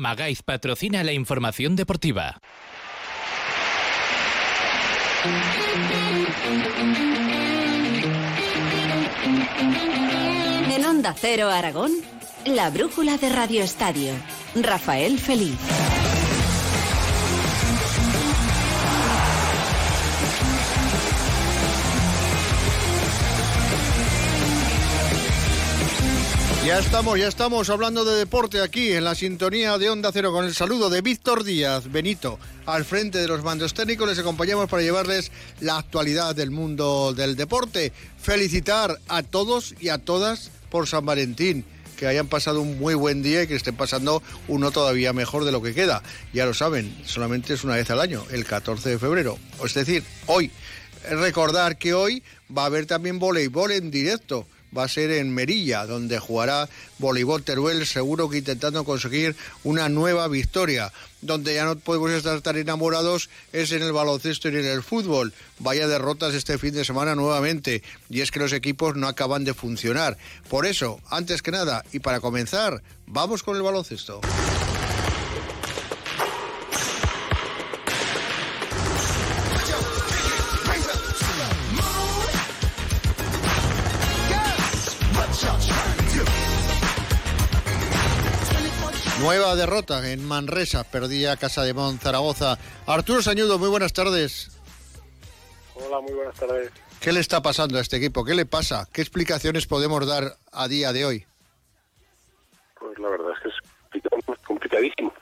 Magaiz 0.00 0.42
patrocina 0.42 1.04
la 1.04 1.12
información 1.12 1.76
deportiva. 1.76 2.40
En 10.74 10.86
Onda 10.86 11.14
Cero 11.14 11.50
Aragón, 11.50 11.92
la 12.46 12.70
brújula 12.70 13.18
de 13.18 13.28
Radio 13.28 13.62
Estadio. 13.62 14.14
Rafael 14.54 15.18
Feliz. 15.18 15.58
Ya 26.70 26.78
estamos, 26.78 27.18
ya 27.18 27.26
estamos 27.26 27.68
hablando 27.68 28.04
de 28.04 28.16
deporte 28.16 28.60
aquí 28.60 28.92
en 28.92 29.02
la 29.02 29.16
sintonía 29.16 29.76
de 29.76 29.90
Onda 29.90 30.12
Cero 30.12 30.30
con 30.30 30.44
el 30.44 30.54
saludo 30.54 30.88
de 30.88 31.00
Víctor 31.00 31.42
Díaz 31.42 31.90
Benito. 31.90 32.38
Al 32.64 32.84
frente 32.84 33.18
de 33.18 33.26
los 33.26 33.42
mandos 33.42 33.74
técnicos 33.74 34.08
les 34.08 34.20
acompañamos 34.20 34.70
para 34.70 34.84
llevarles 34.84 35.32
la 35.58 35.78
actualidad 35.78 36.36
del 36.36 36.52
mundo 36.52 37.12
del 37.12 37.34
deporte. 37.34 37.92
Felicitar 38.22 39.00
a 39.08 39.24
todos 39.24 39.74
y 39.80 39.88
a 39.88 39.98
todas 39.98 40.52
por 40.70 40.86
San 40.86 41.04
Valentín 41.04 41.64
que 41.96 42.06
hayan 42.06 42.28
pasado 42.28 42.60
un 42.60 42.78
muy 42.78 42.94
buen 42.94 43.20
día 43.20 43.42
y 43.42 43.46
que 43.48 43.56
estén 43.56 43.74
pasando 43.74 44.22
uno 44.46 44.70
todavía 44.70 45.12
mejor 45.12 45.44
de 45.44 45.50
lo 45.50 45.60
que 45.60 45.74
queda. 45.74 46.04
Ya 46.32 46.46
lo 46.46 46.54
saben, 46.54 46.96
solamente 47.04 47.54
es 47.54 47.64
una 47.64 47.74
vez 47.74 47.90
al 47.90 48.00
año, 48.00 48.24
el 48.30 48.44
14 48.44 48.90
de 48.90 48.98
febrero. 49.00 49.38
Es 49.64 49.74
decir, 49.74 50.04
hoy. 50.26 50.52
Recordar 51.10 51.78
que 51.78 51.94
hoy 51.94 52.22
va 52.56 52.62
a 52.62 52.66
haber 52.66 52.84
también 52.86 53.18
voleibol 53.18 53.72
en 53.72 53.90
directo 53.90 54.46
va 54.76 54.84
a 54.84 54.88
ser 54.88 55.10
en 55.10 55.34
Merilla, 55.34 55.86
donde 55.86 56.18
jugará 56.18 56.68
Voleibol 56.98 57.42
Teruel, 57.42 57.86
seguro 57.86 58.28
que 58.28 58.38
intentando 58.38 58.84
conseguir 58.84 59.36
una 59.64 59.88
nueva 59.88 60.28
victoria. 60.28 60.92
Donde 61.22 61.54
ya 61.54 61.64
no 61.64 61.78
podemos 61.78 62.10
estar 62.12 62.40
tan 62.40 62.56
enamorados 62.56 63.28
es 63.52 63.72
en 63.72 63.82
el 63.82 63.92
baloncesto 63.92 64.48
y 64.48 64.56
en 64.56 64.64
el 64.64 64.82
fútbol. 64.82 65.34
Vaya 65.58 65.86
derrotas 65.86 66.34
este 66.34 66.56
fin 66.56 66.72
de 66.72 66.84
semana 66.84 67.14
nuevamente. 67.14 67.82
Y 68.08 68.22
es 68.22 68.30
que 68.30 68.40
los 68.40 68.52
equipos 68.54 68.96
no 68.96 69.06
acaban 69.06 69.44
de 69.44 69.52
funcionar. 69.52 70.16
Por 70.48 70.64
eso, 70.64 71.00
antes 71.10 71.42
que 71.42 71.50
nada, 71.50 71.84
y 71.92 71.98
para 71.98 72.20
comenzar, 72.20 72.82
vamos 73.06 73.42
con 73.42 73.56
el 73.56 73.62
baloncesto. 73.62 74.20
Nueva 89.20 89.54
derrota 89.54 90.10
en 90.10 90.26
Manresa, 90.26 90.82
perdía 90.82 91.36
Casa 91.36 91.62
de 91.62 91.74
Mon 91.74 91.98
Zaragoza. 91.98 92.56
Arturo 92.86 93.20
Sañudo, 93.20 93.58
muy 93.58 93.68
buenas 93.68 93.92
tardes. 93.92 94.58
Hola, 95.74 96.00
muy 96.00 96.14
buenas 96.14 96.34
tardes. 96.40 96.72
¿Qué 97.02 97.12
le 97.12 97.20
está 97.20 97.42
pasando 97.42 97.76
a 97.76 97.82
este 97.82 97.98
equipo? 97.98 98.24
¿Qué 98.24 98.34
le 98.34 98.46
pasa? 98.46 98.88
¿Qué 98.90 99.02
explicaciones 99.02 99.66
podemos 99.66 100.06
dar 100.08 100.24
a 100.52 100.68
día 100.68 100.94
de 100.94 101.04
hoy? 101.04 101.26
Pues 102.78 102.98
la 102.98 103.10
verdad 103.10 103.32
es 103.44 103.52
que 103.92 103.98
es 103.98 104.38
complicadísimo. 104.46 105.12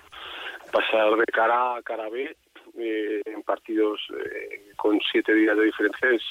Pasar 0.70 1.16
de 1.16 1.24
cara 1.32 1.76
a 1.76 1.82
cara 1.82 2.08
B 2.08 2.36
eh, 2.78 3.22
en 3.26 3.42
partidos 3.42 4.00
eh, 4.12 4.70
con 4.76 5.00
siete 5.10 5.34
días 5.34 5.56
de 5.56 5.64
diferencia 5.64 6.10
es 6.10 6.22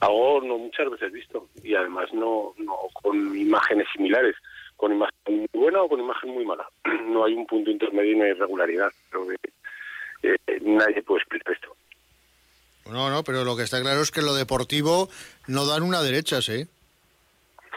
algo 0.00 0.42
no 0.42 0.58
muchas 0.58 0.90
veces 0.90 1.12
visto 1.12 1.48
y 1.62 1.74
además 1.74 2.12
no, 2.12 2.52
no 2.58 2.76
con 3.02 3.36
imágenes 3.36 3.86
similares 3.94 4.36
con 4.80 4.92
imagen 4.92 5.12
muy 5.26 5.48
buena 5.52 5.82
o 5.82 5.88
con 5.88 6.00
imagen 6.00 6.30
muy 6.30 6.44
mala. 6.46 6.66
No 7.04 7.24
hay 7.24 7.34
un 7.34 7.46
punto 7.46 7.70
intermedio 7.70 8.16
ni 8.16 8.30
irregularidad. 8.30 8.90
Creo 9.10 9.26
que 9.28 9.36
eh, 10.22 10.60
nadie 10.62 11.02
puede 11.02 11.20
explicar 11.20 11.52
esto. 11.52 11.76
No, 12.86 13.10
no, 13.10 13.22
pero 13.22 13.44
lo 13.44 13.56
que 13.56 13.64
está 13.64 13.80
claro 13.80 14.00
es 14.00 14.10
que 14.10 14.22
lo 14.22 14.32
deportivo 14.34 15.08
no 15.48 15.66
dan 15.66 15.82
una 15.82 16.00
derecha, 16.02 16.40
¿sí? 16.40 16.66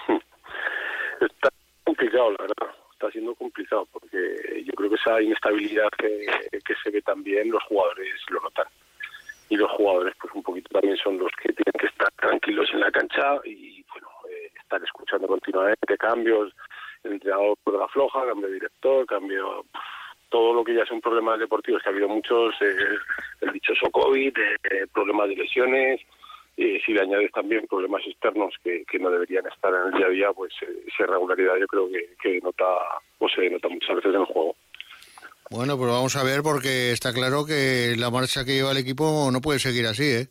Está 1.19 1.49
complicado, 1.83 2.31
la 2.31 2.43
verdad. 2.43 2.75
Está 2.93 3.11
siendo 3.11 3.35
complicado 3.35 3.85
porque 3.91 4.63
yo 4.65 4.71
creo 4.73 4.89
que 4.89 4.95
esa 4.95 5.21
inestabilidad 5.21 5.89
que, 5.97 6.25
que 6.51 6.73
se 6.81 6.89
ve 6.89 7.01
también 7.01 7.51
los 7.51 7.61
jugadores 7.63 8.13
lo 8.29 8.39
notan. 8.39 8.65
Y 9.49 9.57
los 9.57 9.69
jugadores, 9.71 10.15
pues 10.21 10.33
un 10.33 10.41
poquito 10.41 10.69
también 10.69 10.95
son 10.97 11.17
los 11.17 11.31
que 11.41 11.51
tienen 11.51 11.73
que 11.77 11.87
estar 11.87 12.09
tranquilos 12.13 12.69
en 12.73 12.79
la 12.79 12.91
cancha 12.91 13.39
y, 13.43 13.83
bueno, 13.91 14.07
eh, 14.29 14.51
estar 14.55 14.81
escuchando 14.81 15.27
continuamente 15.27 15.97
cambios, 15.97 16.53
el 17.03 17.13
entrenador 17.13 17.57
la 17.65 17.87
floja, 17.87 18.25
cambio 18.25 18.47
de 18.47 18.53
director, 18.53 19.05
cambio 19.05 19.65
todo 20.29 20.53
lo 20.53 20.63
que 20.63 20.73
ya 20.73 20.85
son 20.85 20.99
problemas 20.99 21.39
deportivos, 21.39 21.81
que 21.83 21.89
ha 21.89 21.91
habido 21.91 22.09
muchos, 22.09 22.55
eh, 22.61 22.75
el 23.41 23.51
dichoso 23.51 23.89
COVID, 23.91 24.35
eh, 24.37 24.87
problemas 24.91 25.29
de 25.29 25.35
lesiones, 25.35 26.01
y 26.57 26.79
si 26.79 26.93
le 26.93 27.01
añades 27.01 27.31
también 27.31 27.67
problemas 27.67 28.01
externos 28.05 28.53
que, 28.63 28.83
que, 28.85 28.99
no 28.99 29.09
deberían 29.09 29.45
estar 29.45 29.71
en 29.73 29.93
el 29.93 29.97
día 29.97 30.07
a 30.07 30.09
día, 30.09 30.33
pues 30.33 30.53
eh, 30.61 30.85
esa 30.87 31.03
irregularidad 31.03 31.53
yo 31.59 31.67
creo 31.67 31.89
que, 31.89 32.15
que 32.21 32.39
nota 32.41 32.65
o 33.19 33.29
se 33.29 33.49
nota 33.49 33.69
muchas 33.69 33.95
veces 33.95 34.13
en 34.13 34.21
el 34.21 34.25
juego. 34.25 34.55
Bueno, 35.49 35.77
pues 35.77 35.91
vamos 35.91 36.15
a 36.15 36.23
ver 36.23 36.41
porque 36.41 36.91
está 36.91 37.13
claro 37.13 37.45
que 37.45 37.95
la 37.97 38.09
marcha 38.09 38.45
que 38.45 38.53
lleva 38.53 38.71
el 38.71 38.77
equipo 38.77 39.29
no 39.31 39.41
puede 39.41 39.59
seguir 39.59 39.85
así, 39.85 40.03
¿eh? 40.03 40.27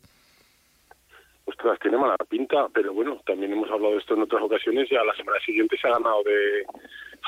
Ostras, 1.53 1.79
tiene 1.79 1.97
mala 1.97 2.17
pinta, 2.17 2.67
pero 2.73 2.93
bueno, 2.93 3.21
también 3.25 3.53
hemos 3.53 3.69
hablado 3.69 3.93
de 3.93 3.99
esto 3.99 4.15
en 4.15 4.23
otras 4.23 4.41
ocasiones, 4.41 4.89
ya 4.89 5.03
la 5.03 5.15
semana 5.15 5.39
siguiente 5.39 5.77
se 5.77 5.87
ha 5.87 5.91
ganado 5.91 6.23
de 6.23 6.65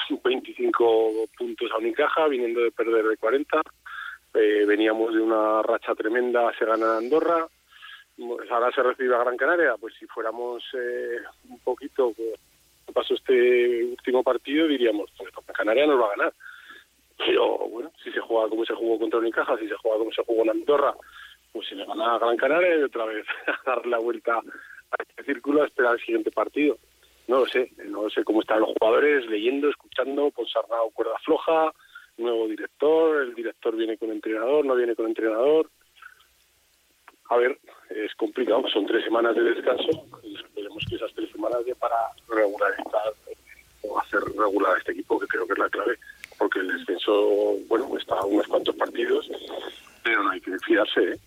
25 0.24 1.26
puntos 1.38 1.72
a 1.72 1.78
Unicaja, 1.78 2.28
viniendo 2.28 2.62
de 2.62 2.72
perder 2.72 3.06
de 3.06 3.18
40, 3.18 3.62
eh, 4.34 4.66
veníamos 4.66 5.14
de 5.14 5.22
una 5.22 5.62
racha 5.62 5.94
tremenda, 5.96 6.52
se 6.58 6.66
gana 6.66 6.98
Andorra, 6.98 7.48
ahora 8.50 8.72
se 8.74 8.84
recibe 8.84 9.16
a 9.16 9.20
Gran 9.20 9.38
Canaria, 9.38 9.76
pues 9.80 9.94
si 10.00 10.06
fuéramos 10.08 10.64
eh, 10.74 11.18
un 11.50 11.60
poquito, 11.60 12.12
pues, 12.16 12.40
pasó 12.94 13.14
este 13.14 13.84
último 13.86 14.24
partido, 14.24 14.68
diríamos, 14.68 15.12
pues 15.18 15.32
Canaria 15.54 15.86
nos 15.86 16.02
va 16.02 16.08
a 16.08 16.16
ganar. 16.18 16.34
Pero 17.18 17.58
bueno, 17.70 17.92
si 18.04 18.12
se 18.12 18.20
juega 18.20 18.50
como 18.50 18.66
se 18.66 18.74
jugó 18.74 19.00
contra 19.00 19.20
Unicaja, 19.20 19.58
si 19.58 19.70
se 19.70 19.76
juega 19.76 20.00
como 20.00 20.12
se 20.12 20.24
jugó 20.24 20.44
en 20.44 20.50
Andorra, 20.50 20.94
pues 21.56 21.70
se 21.70 21.76
le 21.76 21.86
van 21.86 22.02
a 22.02 22.20
Gran 22.20 22.36
Canaria 22.36 22.78
y 22.78 22.84
otra 22.84 23.06
vez 23.06 23.26
a 23.48 23.70
dar 23.70 23.86
la 23.86 23.98
vuelta 23.98 24.36
a 24.36 25.04
este 25.08 25.24
círculo 25.24 25.64
a 25.64 25.66
esperar 25.66 25.94
el 25.94 26.02
siguiente 26.02 26.30
partido. 26.30 26.78
No 27.28 27.40
lo 27.40 27.46
sé, 27.48 27.72
no 27.86 28.10
sé 28.10 28.26
cómo 28.26 28.42
están 28.42 28.60
los 28.60 28.74
jugadores, 28.78 29.26
leyendo, 29.28 29.70
escuchando, 29.70 30.30
Ponsarnau 30.32 30.92
cuerda 30.92 31.18
floja, 31.24 31.72
nuevo 32.18 32.48
director, 32.50 33.22
el 33.24 33.34
director 33.34 33.76
viene 33.76 33.98
con 33.98 34.12
entrenador, 34.12 34.66
no 34.66 34.76
viene 34.76 34.96
con 34.96 35.08
entrenador. 35.08 35.72
A 37.30 37.38
ver, 37.38 37.58
es 37.90 38.14
complicado, 38.16 38.68
son 38.68 38.86
tres 38.86 39.06
semanas 39.06 39.34
de 39.34 39.42
descanso 39.42 40.06
y 40.24 40.36
esperemos 40.36 40.84
que 40.88 40.96
esas 40.96 41.14
tres 41.14 41.32
semanas 41.32 41.66
de 41.66 41.74
para 41.76 41.96
regularizar 42.28 43.14
o 43.82 43.98
hacer 43.98 44.20
regular 44.38 44.78
este 44.78 44.92
equipo, 44.92 45.20
que 45.20 45.28
creo 45.28 45.48
que 45.48 45.54
es 45.54 45.60
la 45.60 45.70
clave, 45.70 45.98
porque 46.38 46.60
el 46.60 46.68
descenso, 46.68 47.56
bueno, 47.70 47.98
está 47.98 48.16
a 48.16 48.26
unos 48.26 48.46
cuantos 48.46 48.76
partidos, 48.76 49.32
pero 50.04 50.22
no 50.22 50.32
hay 50.32 50.42
que 50.42 50.60
fiarse, 50.60 51.14
¿eh? 51.14 51.20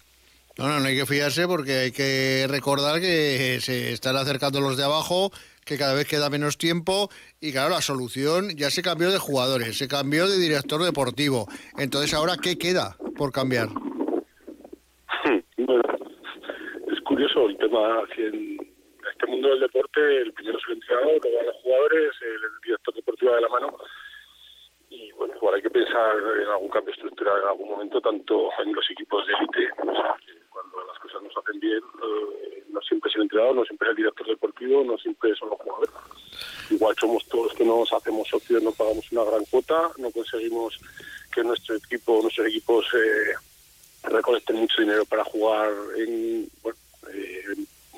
No, 0.58 0.66
no, 0.66 0.80
no 0.80 0.86
hay 0.86 0.96
que 0.96 1.06
fiarse 1.06 1.46
porque 1.46 1.72
hay 1.72 1.92
que 1.92 2.46
recordar 2.50 3.00
que 3.00 3.60
se 3.60 3.92
están 3.92 4.16
acercando 4.16 4.60
los 4.60 4.76
de 4.76 4.82
abajo, 4.82 5.30
que 5.64 5.78
cada 5.78 5.94
vez 5.94 6.08
queda 6.08 6.30
menos 6.30 6.58
tiempo 6.58 7.10
y 7.40 7.52
claro, 7.52 7.70
la 7.70 7.80
solución 7.80 8.50
ya 8.56 8.68
se 8.68 8.82
cambió 8.82 9.12
de 9.12 9.18
jugadores, 9.18 9.78
se 9.78 9.86
cambió 9.86 10.26
de 10.26 10.36
director 10.36 10.82
deportivo. 10.82 11.46
Entonces, 11.78 12.12
¿ahora 12.12 12.34
qué 12.42 12.58
queda 12.58 12.96
por 13.16 13.30
cambiar? 13.30 13.68
es 16.90 17.00
curioso 17.04 17.46
el 17.46 17.56
tema, 17.58 18.02
en 18.16 18.58
este 19.12 19.26
mundo 19.28 19.50
del 19.50 19.60
deporte, 19.60 20.00
el 20.22 20.32
primero 20.32 20.58
es 20.58 20.64
el 20.66 20.74
entrenador, 20.74 21.20
luego 21.22 21.42
los 21.46 21.56
jugadores, 21.62 22.10
el 22.20 22.40
director 22.64 22.94
deportivo 22.94 23.32
de 23.36 23.40
la 23.42 23.48
mano 23.48 23.78
y 24.90 25.12
bueno, 25.12 25.34
igual 25.36 25.54
hay 25.54 25.62
que 25.62 25.70
pensar 25.70 26.16
en 26.42 26.48
algún 26.48 26.70
cambio 26.70 26.92
estructural 26.94 27.42
en 27.42 27.48
algún 27.48 27.68
momento, 27.68 28.00
tanto 28.00 28.50
en 28.58 28.74
los 28.74 28.90
equipos 28.90 29.24
de 29.26 29.34
élite, 29.34 29.68
las 30.86 30.98
cosas 30.98 31.22
nos 31.22 31.36
hacen 31.36 31.60
bien, 31.60 31.78
eh, 31.78 32.64
no 32.70 32.80
siempre 32.82 33.10
es 33.10 33.16
el 33.16 33.22
entrenador, 33.22 33.56
no 33.56 33.64
siempre 33.64 33.88
es 33.88 33.90
el 33.90 33.96
director 33.96 34.26
deportivo, 34.26 34.84
no 34.84 34.98
siempre 34.98 35.34
son 35.36 35.50
los 35.50 35.58
jugadores. 35.58 35.90
Igual 36.70 36.94
somos 36.98 37.26
todos 37.26 37.54
que 37.54 37.64
nos 37.64 37.92
hacemos 37.92 38.28
socios, 38.28 38.62
no 38.62 38.72
pagamos 38.72 39.10
una 39.12 39.24
gran 39.24 39.44
cuota, 39.46 39.90
no 39.98 40.10
conseguimos 40.10 40.78
que 41.32 41.42
nuestro 41.42 41.76
equipo, 41.76 42.20
nuestros 42.22 42.46
equipos 42.46 42.86
eh, 42.94 43.34
recolecten 44.04 44.56
mucho 44.56 44.80
dinero 44.80 45.04
para 45.04 45.24
jugar 45.24 45.70
en, 45.96 46.48
bueno, 46.62 46.78
eh, 47.12 47.42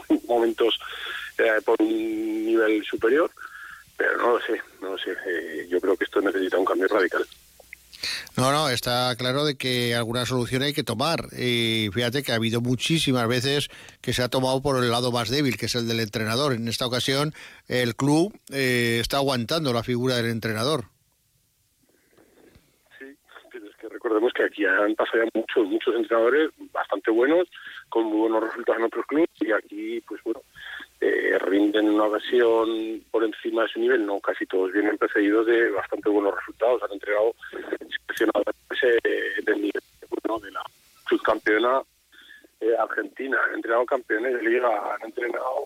en 0.09 0.21
momentos 0.27 0.79
eh, 1.39 1.61
por 1.65 1.77
un 1.81 2.47
nivel 2.47 2.85
superior 2.85 3.31
pero 4.01 4.17
no 4.17 4.31
lo 4.31 4.41
sé, 4.41 4.59
no 4.81 4.93
lo 4.93 4.99
sé. 4.99 5.15
Yo 5.69 5.79
creo 5.79 5.95
que 5.95 6.05
esto 6.05 6.23
necesita 6.23 6.57
un 6.57 6.65
cambio 6.65 6.89
radical. 6.89 7.23
No, 8.37 8.53
no, 8.53 8.69
está 8.69 9.15
claro 9.17 9.45
de 9.45 9.57
que 9.57 9.95
alguna 9.95 10.27
solución 10.27 10.63
hay 10.63 10.73
que 10.73 10.85
tomar. 10.85 11.27
Y 11.33 11.89
fíjate 11.93 12.23
que 12.23 12.33
ha 12.33 12.37
habido 12.37 12.61
muchísimas 12.61 13.27
veces 13.29 13.69
que 14.01 14.13
se 14.13 14.23
ha 14.23 14.29
tomado 14.29 14.63
por 14.63 14.83
el 14.83 14.91
lado 14.91 15.13
más 15.13 15.29
débil, 15.29 15.57
que 15.57 15.67
es 15.67 15.75
el 15.75 15.87
del 15.89 16.01
entrenador. 16.01 16.53
En 16.53 16.69
esta 16.69 16.87
ocasión, 16.87 17.33
el 17.69 17.97
club 17.97 18.33
eh, 18.53 18.99
está 19.01 19.19
aguantando 19.19 19.73
la 19.73 19.83
figura 19.83 20.17
del 20.17 20.31
entrenador. 20.31 20.85
Sí, 22.99 23.17
recordemos 23.89 24.33
que 24.33 24.45
aquí 24.45 24.65
han 24.65 24.95
pasado 24.95 25.25
ya 25.25 25.31
muchos, 25.35 25.67
muchos 25.67 25.95
entrenadores 25.95 26.51
bastante 26.73 27.11
buenos, 27.11 27.49
con 27.89 28.07
muy 28.07 28.19
buenos 28.19 28.45
resultados 28.45 28.79
en 28.79 28.87
otros 28.87 29.07
clubes, 29.07 29.29
y 29.41 29.53
aquí, 29.53 30.01
pues 30.07 30.23
bueno, 30.25 30.43
eh, 31.01 31.39
rinden 31.39 31.89
una 31.89 32.09
versión 32.09 33.03
por 33.11 33.25
encima 33.25 33.63
de 33.63 33.69
su 33.69 33.81
nivel, 33.81 34.05
no 34.05 34.21
casi 34.21 34.45
todos 34.45 34.71
vienen 34.73 34.99
precedidos 34.99 35.47
de 35.47 35.71
bastante 35.71 36.11
buenos 36.11 36.35
resultados, 36.37 36.83
han 36.83 36.93
entregado 36.93 37.35
seleccionadores 38.07 38.55
eh, 38.83 39.43
del 39.43 39.63
nivel 39.63 39.83
bueno, 40.11 40.39
de 40.41 40.51
la 40.51 40.63
subcampeona 41.09 41.83
eh, 42.61 42.77
argentina, 42.79 43.39
han 43.49 43.55
entrenado 43.55 43.87
campeones 43.87 44.35
de 44.35 44.43
liga, 44.43 44.95
han 44.95 45.07
entrenado 45.07 45.65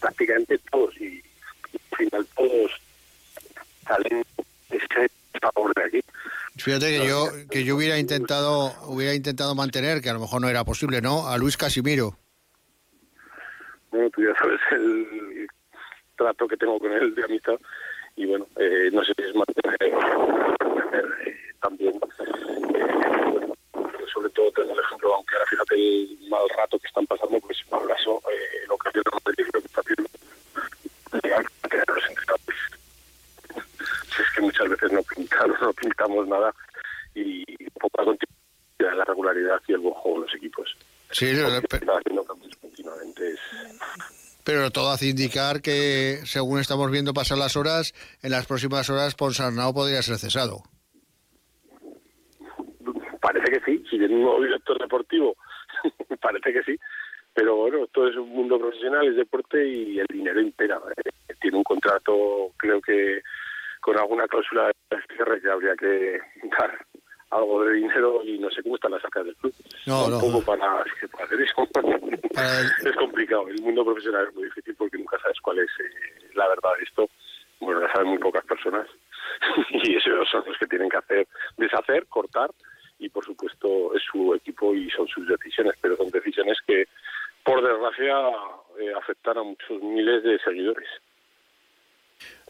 prácticamente 0.00 0.58
todos 0.70 0.94
y, 1.00 1.22
al 1.72 1.96
final 1.96 2.26
todos 2.36 2.70
salen 3.86 4.24
ese 4.68 5.10
favor 5.40 5.72
de 5.74 5.84
aquí. 5.84 6.00
Fíjate 6.56 6.98
que 6.98 7.08
yo 7.08 7.28
que 7.50 7.64
yo 7.64 7.76
hubiera 7.76 7.98
intentado 7.98 8.74
hubiera 8.88 9.14
intentado 9.14 9.54
mantener, 9.54 10.02
que 10.02 10.10
a 10.10 10.12
lo 10.12 10.20
mejor 10.20 10.42
no 10.42 10.48
era 10.48 10.64
posible, 10.64 11.00
¿no? 11.00 11.28
A 11.28 11.38
Luis 11.38 11.56
Casimiro. 11.56 12.18
Bueno, 13.94 14.10
tú 14.10 14.22
ya 14.24 14.34
sabes 14.34 14.60
el 14.72 15.46
trato 16.16 16.48
que 16.48 16.56
tengo 16.56 16.80
con 16.80 16.90
él 16.90 17.14
de 17.14 17.24
amistad 17.24 17.54
y 18.16 18.26
bueno, 18.26 18.44
eh, 18.56 18.90
no 18.92 19.04
sé 19.04 19.12
si 19.16 19.22
es 19.22 19.34
mantener, 19.36 19.76
eh, 19.80 21.36
también 21.62 21.94
eh, 21.94 22.00
sobre 24.12 24.30
todo 24.30 24.50
tener 24.50 24.72
el 24.72 24.80
ejemplo, 24.80 25.14
aunque 25.14 25.36
ahora 25.36 25.46
fíjate 25.46 25.74
el 25.76 26.18
mal 26.28 26.42
rato 26.56 26.76
que 26.80 26.88
están 26.88 27.06
pasando, 27.06 27.38
pues 27.38 27.62
Paulaso, 27.70 28.20
eh, 28.32 28.66
lo 28.66 28.76
que 28.78 28.90
yo 28.96 29.02
no 29.12 29.20
que 29.32 29.58
está 29.58 29.80
haciendo 29.80 30.10
que 31.12 31.18
entrenadores. 31.62 32.04
Es 34.18 34.34
que 34.34 34.40
muchas 34.40 34.68
veces 34.70 34.90
no 34.90 35.02
pintamos, 35.04 35.60
no 35.62 35.72
pintamos 35.72 36.26
nada 36.26 36.52
y 37.14 37.44
poca 37.74 38.02
continuidad 38.04 38.98
la 38.98 39.04
regularidad 39.04 39.62
y 39.68 39.72
el 39.74 39.78
buen 39.78 39.94
juego 39.94 40.18
de 40.18 40.26
los 40.26 40.34
equipos. 40.34 40.76
Sí, 41.12 41.26
está 41.26 41.96
haciendo 41.96 42.24
cambios 42.24 42.53
pero 44.44 44.70
todo 44.70 44.90
hace 44.90 45.06
indicar 45.06 45.62
que, 45.62 46.18
según 46.24 46.60
estamos 46.60 46.90
viendo 46.90 47.14
pasar 47.14 47.38
las 47.38 47.56
horas, 47.56 47.94
en 48.22 48.30
las 48.30 48.46
próximas 48.46 48.88
horas 48.90 49.14
Ponsarnau 49.14 49.72
podría 49.72 50.02
ser 50.02 50.18
cesado. 50.18 50.62
Parece 53.20 53.50
que 53.52 53.60
sí, 53.64 53.84
si 53.90 53.98
tiene 53.98 54.14
un 54.14 54.22
nuevo 54.22 54.42
director 54.42 54.78
deportivo, 54.78 55.34
parece 56.20 56.52
que 56.52 56.62
sí. 56.62 56.78
Pero 57.32 57.56
bueno, 57.56 57.86
todo 57.88 58.08
es 58.08 58.16
un 58.16 58.28
mundo 58.28 58.58
profesional, 58.58 59.08
es 59.08 59.16
deporte 59.16 59.66
y 59.66 59.98
el 59.98 60.06
dinero 60.06 60.40
impera. 60.40 60.78
Eh, 61.04 61.34
tiene 61.40 61.56
un 61.56 61.64
contrato, 61.64 62.52
creo 62.56 62.80
que 62.80 63.22
con 63.80 63.98
alguna 63.98 64.28
cláusula 64.28 64.70
de 64.90 64.96
cierre 65.14 65.40
que 65.40 65.50
habría 65.50 65.74
que 65.74 66.18
dar 66.58 66.86
algo 67.30 67.64
de 67.64 67.74
dinero 67.74 68.22
y 68.24 68.38
no 68.38 68.48
sé 68.50 68.62
cómo 68.62 68.76
están 68.76 68.92
las 68.92 69.04
arcas 69.04 69.24
del 69.24 69.36
club. 69.36 69.54
No, 69.86 70.08
no, 70.08 70.20
poco 70.20 70.42
para, 70.42 70.80
hacer 70.80 71.40
eso. 71.40 71.68
Es 72.84 72.96
complicado. 72.96 73.48
El 73.48 73.62
mundo 73.62 73.84
profesional 73.84 74.26
es 74.28 74.34
muy 74.34 74.44
difícil 74.44 74.74
porque 74.76 74.98
nunca 74.98 75.18
sabes 75.20 75.40
cuál 75.40 75.58
es 75.60 75.70
eh, 75.80 76.28
la 76.34 76.48
verdad 76.48 76.70
de 76.78 76.84
esto. 76.84 77.08
Bueno, 77.60 77.80
la 77.80 77.92
saben 77.92 78.08
muy 78.08 78.18
pocas 78.18 78.44
personas 78.44 78.86
y 79.70 79.96
esos 79.96 80.28
son 80.28 80.44
los 80.46 80.58
que 80.58 80.66
tienen 80.66 80.88
que 80.88 80.96
hacer, 80.96 81.26
deshacer, 81.56 82.06
cortar 82.06 82.50
y 82.98 83.08
por 83.08 83.24
supuesto 83.24 83.94
es 83.94 84.02
su 84.10 84.34
equipo 84.34 84.74
y 84.74 84.90
son 84.90 85.06
sus 85.08 85.26
decisiones, 85.28 85.74
pero 85.80 85.96
son 85.96 86.10
decisiones 86.10 86.58
que 86.66 86.86
por 87.44 87.62
desgracia 87.62 88.16
eh, 88.80 88.92
afectan 88.96 89.38
a 89.38 89.42
muchos 89.42 89.82
miles 89.82 90.22
de 90.22 90.38
seguidores. 90.40 90.88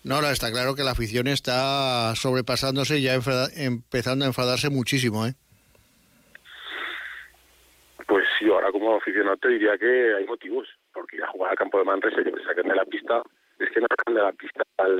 No, 0.05 0.21
no, 0.21 0.29
está 0.29 0.51
claro 0.53 0.75
que 0.75 0.85
la 0.85 0.91
afición 0.91 1.29
está 1.29 2.15
sobrepasándose 2.15 2.99
y 2.99 3.05
ya 3.05 3.15
empezando 3.57 4.25
a 4.25 4.29
enfadarse 4.29 4.69
muchísimo, 4.69 5.27
¿eh? 5.27 5.35
Pues 8.07 8.27
yo 8.43 8.55
ahora 8.55 8.71
aficionado 9.35 9.39
te 9.41 9.49
diría 9.49 9.79
que 9.79 10.15
hay 10.15 10.27
motivos, 10.27 10.69
porque 10.93 11.17
ir 11.17 11.25
a 11.25 11.29
jugar 11.29 11.51
al 11.51 11.57
campo 11.57 11.79
de 11.79 11.85
Manresa 11.85 12.21
y 12.21 12.25
que 12.25 12.33
te 12.33 12.45
saquen 12.45 12.69
de 12.69 12.75
la 12.75 12.85
pista, 12.85 13.23
es 13.59 13.71
que 13.71 13.81
no 13.81 13.87
sacan 13.89 14.15
de 14.15 14.23
la 14.23 14.33
pista 14.33 14.63
al... 14.79 14.99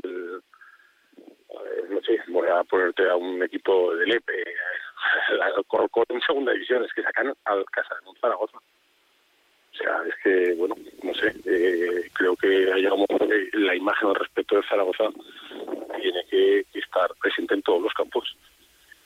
no 1.89 2.01
sé, 2.01 2.19
voy 2.27 2.47
a 2.47 2.63
ponerte 2.63 3.09
a 3.09 3.15
un 3.15 3.41
equipo 3.43 3.95
del 3.95 4.13
EPE, 4.13 4.43
al 5.41 5.65
Corcón 5.65 6.05
en 6.09 6.21
segunda 6.21 6.51
división, 6.53 6.83
es 6.83 6.93
que 6.93 7.03
sacan 7.03 7.33
al 7.45 7.65
Casa 7.65 7.95
de 7.95 8.19
Zaragoza. 8.19 8.57
O 8.57 9.77
sea, 9.77 10.01
es 10.07 10.15
que, 10.23 10.53
bueno, 10.55 10.75
no 11.03 11.13
sé, 11.15 11.33
eh, 11.45 12.09
creo 12.13 12.35
que 12.37 12.71
hay 12.71 12.87
la 13.53 13.75
imagen 13.75 14.09
al 14.09 14.15
respecto 14.15 14.55
de 14.55 14.63
Zaragoza 14.63 15.09
tiene 15.99 16.23
que, 16.29 16.65
estar 16.73 17.13
presente 17.21 17.55
en 17.55 17.61
todos 17.61 17.81
los 17.81 17.93
campos. 17.93 18.37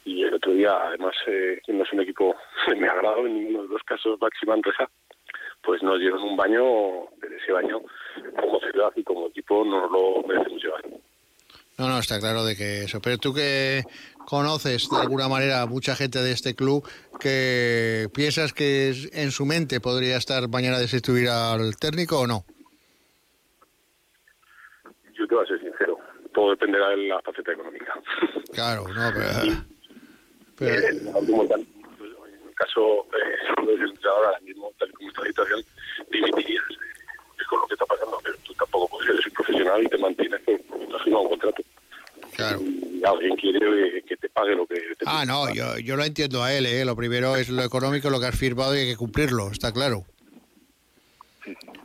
Y 0.06 0.24
el 0.24 0.34
otro 0.34 0.52
día, 0.54 0.76
además, 0.80 1.16
eh, 1.28 1.60
no 1.68 1.84
es 1.84 1.94
un 1.94 2.02
equipo 2.02 2.36
de 2.68 2.76
mi 2.76 2.88
agrado 2.88 3.26
en 3.26 3.34
ninguno 3.34 3.64
de 3.64 3.70
los 3.70 3.84
casos, 3.84 4.20
Máxima 4.22 4.54
Andresa, 4.54 4.90
pues 5.64 5.84
nos 5.84 6.00
dieron 6.00 6.22
un 6.24 6.38
baño, 6.38 6.64
de 7.22 7.36
ese 7.38 7.52
baño, 7.52 7.82
como 8.40 8.60
ciudad 8.60 8.92
y 8.96 9.04
como 9.04 9.28
equipo, 9.28 9.64
no 9.66 9.90
lo 9.90 10.28
merecemos 10.28 10.64
llevar. 10.64 10.82
No, 11.78 11.88
no, 11.88 12.00
está 12.00 12.20
claro 12.20 12.44
de 12.44 12.58
que 12.58 12.84
eso. 12.84 13.00
Pero 13.02 13.18
tú 13.18 13.34
que 13.34 13.84
conoces 14.26 14.90
de 14.90 14.98
alguna 14.98 15.30
manera 15.30 15.62
a 15.62 15.66
mucha 15.66 15.96
gente 15.96 16.20
de 16.20 16.32
este 16.32 16.54
club, 16.54 16.86
que 17.20 18.10
piensas 18.14 18.54
que 18.54 18.94
en 19.14 19.32
su 19.32 19.46
mente 19.46 19.80
podría 19.80 20.18
estar 20.18 20.48
mañana 20.50 20.76
de 20.76 20.84
destituir 20.84 21.30
al 21.30 21.78
técnico 21.78 22.20
o 22.20 22.28
no? 22.28 22.44
Yo 25.18 25.26
te 25.28 25.36
voy 25.36 25.46
a 25.46 25.48
ser 25.48 25.60
sincero, 25.62 25.98
todo 26.34 26.52
dependerá 26.52 26.90
de 26.90 26.98
la 27.08 27.22
faceta 27.22 27.54
económica. 27.54 27.94
Claro, 28.54 28.88
no, 28.88 29.12
pero... 29.14 29.64
pero... 30.58 31.79
Eh, 32.60 32.66
caso 32.66 33.06
eh, 33.14 33.66
del 33.66 33.90
entrenador 33.90 34.26
ahora 34.26 34.40
mismo, 34.42 34.72
tal 34.78 34.92
como 34.94 35.10
está 35.10 35.22
la 35.22 35.28
situación, 35.28 35.64
dimitirías. 36.12 36.64
Con 37.50 37.62
lo 37.62 37.68
que 37.68 37.74
está 37.74 37.86
pasando, 37.86 38.20
pero 38.24 38.36
tú 38.44 38.54
tampoco 38.54 38.88
puedes 38.90 39.24
ser 39.24 39.34
profesional 39.34 39.82
y 39.82 39.88
te 39.88 39.98
mantienes 39.98 40.42
con 40.46 41.14
un 41.14 41.30
contrato. 41.30 41.64
Claro. 42.36 42.62
Y 42.62 43.04
alguien 43.04 43.36
quiere 43.38 44.04
que 44.04 44.18
te 44.18 44.30
pague 44.30 44.56
lo 44.56 44.68
que 44.68 44.76
te 44.76 45.06
Ah, 45.08 45.26
no, 45.26 45.52
yo, 45.52 45.80
yo 45.80 45.96
lo 45.96 46.04
entiendo 46.04 46.44
a 46.44 46.54
él, 46.54 46.68
¿eh? 46.68 46.86
Lo 46.86 46.96
primero 46.96 47.36
es 47.38 47.50
lo 47.50 47.64
económico, 47.64 48.12
lo 48.12 48.20
que 48.20 48.28
has 48.28 48.38
firmado 48.38 48.76
y 48.76 48.82
hay 48.82 48.88
que 48.92 48.98
cumplirlo, 48.98 49.50
está 49.50 49.72
claro. 49.72 50.04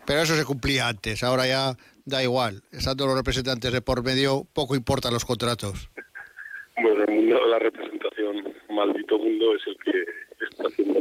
Pero 0.04 0.20
eso 0.20 0.36
se 0.36 0.44
cumplía 0.44 0.86
antes, 0.86 1.22
ahora 1.22 1.46
ya 1.46 1.76
da 2.04 2.22
igual. 2.22 2.62
Estando 2.70 3.06
los 3.06 3.16
representantes 3.16 3.72
de 3.72 3.80
por 3.80 4.04
medio, 4.04 4.46
poco 4.52 4.76
importan 4.76 5.14
los 5.14 5.24
contratos. 5.24 5.88
Bueno, 6.76 7.04
el 7.04 7.14
mundo 7.14 7.36
de 7.36 7.48
la 7.48 7.58
representación, 7.58 8.54
maldito 8.68 9.16
mundo, 9.18 9.54
es 9.54 9.66
el 9.66 9.76
que 9.78 10.04
haciendo 10.58 11.00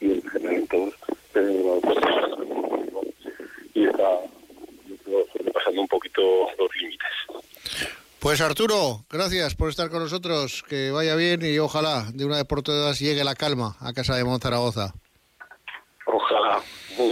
y 0.00 0.12
en 0.12 0.22
general 0.22 0.66
todos. 0.70 0.94
Y 3.74 3.84
está 3.84 4.08
sobrepasando 5.32 5.80
un 5.80 5.88
poquito 5.88 6.22
los 6.58 6.76
límites. 6.80 7.08
Pues 8.18 8.40
Arturo, 8.40 9.04
gracias 9.10 9.54
por 9.54 9.68
estar 9.70 9.90
con 9.90 10.00
nosotros, 10.00 10.64
que 10.68 10.90
vaya 10.90 11.14
bien 11.14 11.42
y 11.44 11.58
ojalá 11.58 12.10
de 12.12 12.24
una 12.24 12.36
vez 12.36 12.44
por 12.44 12.62
todas 12.62 12.98
llegue 12.98 13.22
la 13.22 13.34
calma 13.34 13.76
a 13.80 13.92
casa 13.92 14.16
de 14.16 14.24
Monzaragoza. 14.24 14.94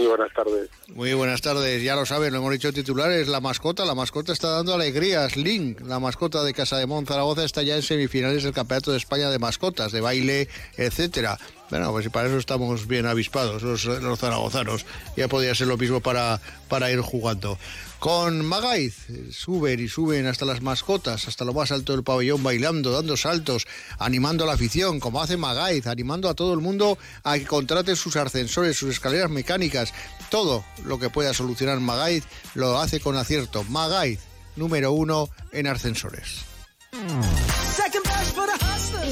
Muy 0.05 0.17
buenas 0.17 0.33
tardes. 0.33 0.69
Muy 0.93 1.13
buenas 1.13 1.41
tardes. 1.41 1.81
Ya 1.81 1.95
lo 1.95 2.05
saben, 2.05 2.31
lo 2.31 2.37
hemos 2.37 2.51
dicho 2.51 2.71
titulares, 2.71 3.27
la 3.27 3.41
mascota. 3.41 3.85
La 3.85 3.95
mascota 3.95 4.33
está 4.33 4.49
dando 4.49 4.75
alegrías. 4.75 5.35
Link, 5.35 5.81
la 5.81 5.99
mascota 5.99 6.43
de 6.43 6.53
Casa 6.53 6.77
de 6.77 6.85
Monzaragoza, 6.85 7.43
está 7.43 7.63
ya 7.63 7.75
en 7.75 7.81
semifinales 7.81 8.43
del 8.43 8.53
Campeonato 8.53 8.91
de 8.91 8.97
España 8.97 9.31
de 9.31 9.39
Mascotas, 9.39 9.91
de 9.91 10.01
baile, 10.01 10.47
etcétera. 10.77 11.39
Bueno, 11.71 11.91
pues 11.91 12.07
para 12.09 12.27
eso 12.27 12.37
estamos 12.37 12.87
bien 12.87 13.07
avispados 13.07 13.63
los, 13.63 13.85
los 13.85 14.19
zaragozanos. 14.19 14.85
Ya 15.17 15.27
podría 15.27 15.55
ser 15.55 15.65
lo 15.65 15.77
mismo 15.77 16.01
para, 16.01 16.39
para 16.69 16.91
ir 16.91 16.99
jugando 16.99 17.57
con 18.05 18.45
Magaiz. 18.45 19.07
Suben 19.31 19.79
y 19.79 19.87
suben 19.87 20.27
hasta 20.27 20.45
las 20.45 20.61
mascotas, 20.61 21.27
hasta 21.27 21.43
lo 21.43 21.55
más 21.55 21.71
alto 21.71 21.93
del 21.93 22.03
pabellón, 22.03 22.43
bailando, 22.43 22.91
dando 22.91 23.17
saltos, 23.17 23.65
animando 23.97 24.43
a 24.43 24.47
la 24.47 24.53
afición, 24.53 24.99
como 24.99 25.23
hace 25.23 25.37
Magaiz, 25.37 25.87
animando 25.87 26.29
a 26.29 26.35
todo 26.35 26.53
el 26.53 26.59
mundo 26.59 26.99
a 27.23 27.39
que 27.39 27.47
contrate 27.47 27.95
sus 27.95 28.15
ascensores, 28.15 28.77
sus 28.77 28.91
escaleras 28.91 29.31
mecánicas. 29.31 29.91
Todo 30.29 30.63
lo 30.83 30.99
que 30.99 31.09
pueda 31.09 31.33
solucionar 31.33 31.79
Magaiz 31.79 32.25
lo 32.53 32.77
hace 32.77 32.99
con 32.99 33.17
acierto. 33.17 33.63
Magaiz, 33.63 34.19
número 34.55 34.91
uno 34.91 35.27
en 35.51 35.65
ascensores. 35.65 36.45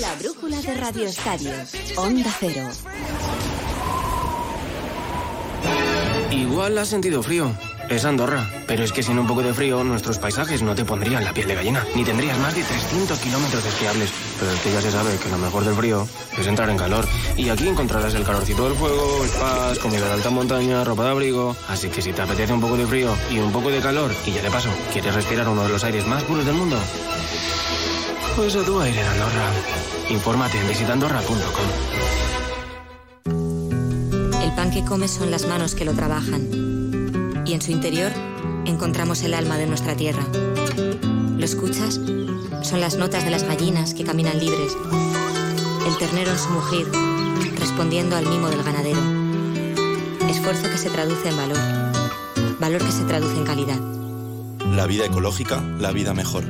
La 0.02 0.16
brújula 0.20 0.62
de 0.62 0.74
Radio 0.76 1.08
Estadio, 1.08 1.52
Onda 1.98 2.32
Cero. 2.40 2.70
Igual 6.32 6.78
ha 6.78 6.86
sentido 6.86 7.24
frío. 7.24 7.73
Es 7.94 8.06
Andorra, 8.06 8.50
pero 8.66 8.84
es 8.84 8.92
que 8.92 9.04
sin 9.04 9.20
un 9.20 9.28
poco 9.28 9.44
de 9.44 9.54
frío 9.54 9.84
nuestros 9.84 10.18
paisajes 10.18 10.64
no 10.64 10.74
te 10.74 10.84
pondrían 10.84 11.24
la 11.24 11.32
piel 11.32 11.48
de 11.48 11.54
gallina, 11.54 11.86
ni 11.94 12.04
tendrías 12.04 12.40
más 12.40 12.56
de 12.56 12.64
300 12.64 13.20
kilómetros 13.20 13.64
esquiables. 13.64 14.10
Pero 14.40 14.52
es 14.52 14.60
que 14.62 14.72
ya 14.72 14.82
se 14.82 14.90
sabe 14.92 15.16
que 15.18 15.30
lo 15.30 15.38
mejor 15.38 15.64
del 15.64 15.76
frío 15.76 16.08
es 16.36 16.48
entrar 16.48 16.72
en 16.72 16.78
calor. 16.78 17.06
Y 17.38 17.50
aquí 17.50 17.68
encontrarás 17.68 18.16
el 18.16 18.24
calorcito 18.24 18.68
del 18.68 18.76
fuego, 18.76 19.24
spas, 19.28 19.78
comida 19.78 20.08
de 20.08 20.14
alta 20.14 20.32
montaña, 20.32 20.84
ropa 20.84 21.04
de 21.04 21.12
abrigo. 21.12 21.56
Así 21.70 21.90
que 21.90 22.02
si 22.02 22.14
te 22.14 22.24
apetece 22.24 22.52
un 22.52 22.62
poco 22.62 22.78
de 22.78 22.88
frío 22.88 23.16
y 23.30 23.38
un 23.38 23.52
poco 23.52 23.70
de 23.70 23.80
calor, 23.80 24.12
y 24.26 24.32
ya 24.32 24.42
de 24.42 24.50
paso, 24.50 24.70
¿quieres 24.92 25.14
respirar 25.14 25.48
uno 25.48 25.62
de 25.62 25.70
los 25.70 25.84
aires 25.84 26.08
más 26.08 26.24
puros 26.24 26.48
del 26.48 26.56
mundo? 26.56 26.78
Tú 28.36 28.80
a 28.82 28.90
ir 28.90 28.98
en 28.98 29.06
Andorra. 29.06 29.52
Infórmate 30.10 30.60
en 30.60 30.68
visitandorra.com. 30.68 31.68
El 34.42 34.52
pan 34.56 34.72
que 34.72 34.84
comes 34.84 35.12
son 35.12 35.30
las 35.30 35.46
manos 35.46 35.76
que 35.76 35.86
lo 35.86 35.94
trabajan. 35.94 36.73
Y 37.54 37.56
en 37.56 37.62
su 37.62 37.72
interior 37.72 38.12
encontramos 38.66 39.22
el 39.22 39.36
alma 39.36 39.60
de 39.60 39.68
nuestra 39.68 39.96
tierra. 39.96 40.26
¿Lo 41.38 41.46
escuchas? 41.46 42.00
Son 42.64 42.82
las 42.82 42.98
notas 42.98 43.26
de 43.26 43.30
las 43.30 43.44
gallinas 43.44 43.94
que 43.94 44.04
caminan 44.04 44.40
libres. 44.40 44.76
El 45.86 45.96
ternero 46.00 46.32
en 46.32 46.40
su 46.40 46.50
mugir, 46.50 46.88
respondiendo 47.60 48.16
al 48.16 48.26
mimo 48.26 48.50
del 48.50 48.64
ganadero. 48.64 49.00
Esfuerzo 50.28 50.64
que 50.64 50.80
se 50.80 50.90
traduce 50.90 51.30
en 51.30 51.38
valor. 51.38 51.60
Valor 52.60 52.84
que 52.84 52.92
se 52.92 53.04
traduce 53.04 53.38
en 53.38 53.46
calidad. 53.46 53.80
La 54.72 54.88
vida 54.88 55.06
ecológica, 55.06 55.62
la 55.78 55.92
vida 55.92 56.16
mejor. 56.16 56.46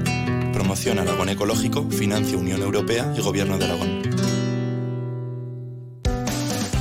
Promoción 0.53 0.99
Aragón 0.99 1.27
Ecológico, 1.27 1.85
financia 1.89 2.37
Unión 2.37 2.61
Europea 2.61 3.13
y 3.17 3.19
Gobierno 3.19 3.57
de 3.57 3.65
Aragón. 3.65 4.02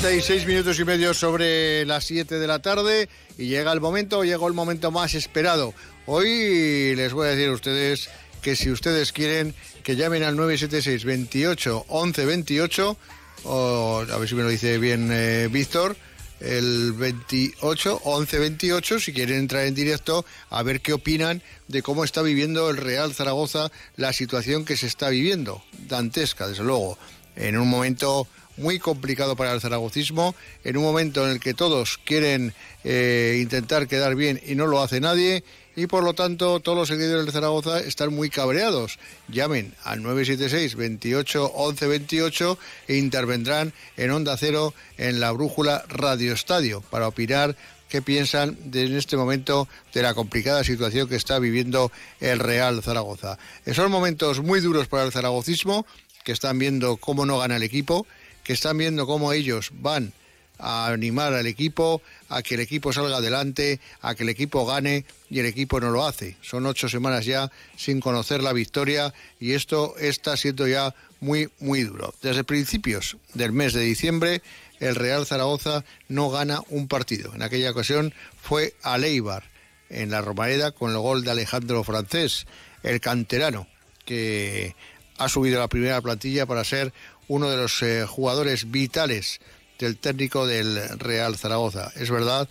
36 0.00 0.46
minutos 0.46 0.78
y 0.78 0.84
medio 0.84 1.14
sobre 1.14 1.86
las 1.86 2.04
7 2.04 2.38
de 2.38 2.46
la 2.46 2.58
tarde 2.58 3.08
y 3.38 3.46
llega 3.46 3.72
el 3.72 3.80
momento, 3.80 4.24
llegó 4.24 4.46
el 4.46 4.52
momento 4.52 4.90
más 4.90 5.14
esperado. 5.14 5.72
Hoy 6.04 6.94
les 6.94 7.14
voy 7.14 7.28
a 7.28 7.30
decir 7.30 7.48
a 7.48 7.52
ustedes 7.52 8.10
que 8.42 8.56
si 8.56 8.70
ustedes 8.70 9.12
quieren 9.12 9.54
que 9.82 9.96
llamen 9.96 10.22
al 10.22 10.36
976 10.36 11.02
28 11.06 11.86
11 11.88 12.26
28 12.26 12.96
o 13.44 14.04
a 14.10 14.18
ver 14.18 14.28
si 14.28 14.34
me 14.34 14.42
lo 14.42 14.50
dice 14.50 14.76
bien 14.76 15.08
eh, 15.10 15.48
Víctor 15.50 15.96
el 16.40 16.92
28 16.92 18.02
11 18.04 18.38
28 18.38 19.00
si 19.00 19.14
quieren 19.14 19.38
entrar 19.38 19.64
en 19.64 19.74
directo 19.74 20.26
a 20.50 20.62
ver 20.62 20.82
qué 20.82 20.92
opinan 20.92 21.42
de 21.68 21.82
cómo 21.82 22.04
está 22.04 22.20
viviendo 22.20 22.68
el 22.68 22.76
Real 22.76 23.14
Zaragoza 23.14 23.72
la 23.96 24.12
situación 24.12 24.66
que 24.66 24.76
se 24.76 24.88
está 24.88 25.08
viviendo 25.08 25.64
dantesca 25.88 26.46
desde 26.48 26.64
luego 26.64 26.98
en 27.34 27.56
un 27.56 27.68
momento 27.68 28.28
muy 28.56 28.78
complicado 28.78 29.36
para 29.36 29.52
el 29.52 29.60
zaragocismo, 29.60 30.34
en 30.64 30.76
un 30.76 30.82
momento 30.82 31.24
en 31.24 31.32
el 31.32 31.40
que 31.40 31.54
todos 31.54 31.98
quieren 32.04 32.54
eh, 32.84 33.38
intentar 33.42 33.86
quedar 33.86 34.14
bien 34.14 34.40
y 34.46 34.54
no 34.54 34.66
lo 34.66 34.82
hace 34.82 35.00
nadie, 35.00 35.44
y 35.76 35.86
por 35.86 36.02
lo 36.02 36.14
tanto 36.14 36.58
todos 36.60 36.76
los 36.76 36.88
seguidores 36.88 37.26
de 37.26 37.32
Zaragoza 37.32 37.80
están 37.80 38.14
muy 38.14 38.30
cabreados. 38.30 38.98
Llamen 39.28 39.74
al 39.84 40.02
976 40.02 40.74
28 40.74 41.52
11 41.54 41.86
28 41.86 42.58
e 42.88 42.96
intervendrán 42.96 43.74
en 43.98 44.10
Onda 44.10 44.36
Cero 44.38 44.72
en 44.96 45.20
la 45.20 45.32
Brújula 45.32 45.84
Radio 45.88 46.32
Estadio 46.32 46.80
para 46.80 47.06
opinar 47.06 47.56
qué 47.88 48.02
piensan 48.02 48.56
de, 48.64 48.86
en 48.86 48.96
este 48.96 49.16
momento 49.16 49.68
de 49.92 50.02
la 50.02 50.14
complicada 50.14 50.64
situación 50.64 51.08
que 51.08 51.16
está 51.16 51.38
viviendo 51.38 51.92
el 52.20 52.38
Real 52.38 52.82
Zaragoza. 52.82 53.38
Son 53.72 53.90
momentos 53.90 54.40
muy 54.40 54.60
duros 54.60 54.88
para 54.88 55.04
el 55.04 55.12
zaragocismo, 55.12 55.86
que 56.24 56.32
están 56.32 56.58
viendo 56.58 56.96
cómo 56.96 57.26
no 57.26 57.38
gana 57.38 57.56
el 57.56 57.62
equipo, 57.62 58.06
que 58.46 58.52
están 58.52 58.78
viendo 58.78 59.08
cómo 59.08 59.32
ellos 59.32 59.70
van 59.72 60.12
a 60.60 60.86
animar 60.86 61.34
al 61.34 61.48
equipo, 61.48 62.00
a 62.28 62.42
que 62.42 62.54
el 62.54 62.60
equipo 62.60 62.92
salga 62.92 63.16
adelante, 63.16 63.80
a 64.00 64.14
que 64.14 64.22
el 64.22 64.28
equipo 64.28 64.64
gane 64.64 65.04
y 65.28 65.40
el 65.40 65.46
equipo 65.46 65.80
no 65.80 65.90
lo 65.90 66.06
hace. 66.06 66.36
Son 66.42 66.64
ocho 66.64 66.88
semanas 66.88 67.26
ya 67.26 67.50
sin 67.76 67.98
conocer 67.98 68.44
la 68.44 68.52
victoria 68.52 69.12
y 69.40 69.54
esto 69.54 69.96
está 69.98 70.36
siendo 70.36 70.68
ya 70.68 70.94
muy, 71.18 71.50
muy 71.58 71.82
duro. 71.82 72.14
Desde 72.22 72.44
principios 72.44 73.16
del 73.34 73.50
mes 73.50 73.72
de 73.72 73.82
diciembre, 73.82 74.42
el 74.78 74.94
Real 74.94 75.26
Zaragoza 75.26 75.84
no 76.06 76.30
gana 76.30 76.60
un 76.68 76.86
partido. 76.86 77.34
En 77.34 77.42
aquella 77.42 77.72
ocasión 77.72 78.14
fue 78.40 78.74
a 78.84 78.96
Leibar, 78.96 79.42
en 79.90 80.12
la 80.12 80.20
Romareda, 80.20 80.70
con 80.70 80.92
el 80.92 80.98
gol 80.98 81.24
de 81.24 81.32
Alejandro 81.32 81.82
Francés, 81.82 82.46
el 82.84 83.00
canterano, 83.00 83.66
que 84.04 84.76
ha 85.18 85.28
subido 85.28 85.58
a 85.58 85.62
la 85.62 85.68
primera 85.68 86.00
plantilla 86.00 86.46
para 86.46 86.64
ser 86.64 86.92
uno 87.28 87.50
de 87.50 87.56
los 87.56 87.82
eh, 87.82 88.06
jugadores 88.06 88.70
vitales 88.70 89.40
del 89.78 89.96
técnico 89.96 90.46
del 90.46 90.98
Real 90.98 91.36
Zaragoza. 91.36 91.92
Es 91.96 92.10
verdad 92.10 92.48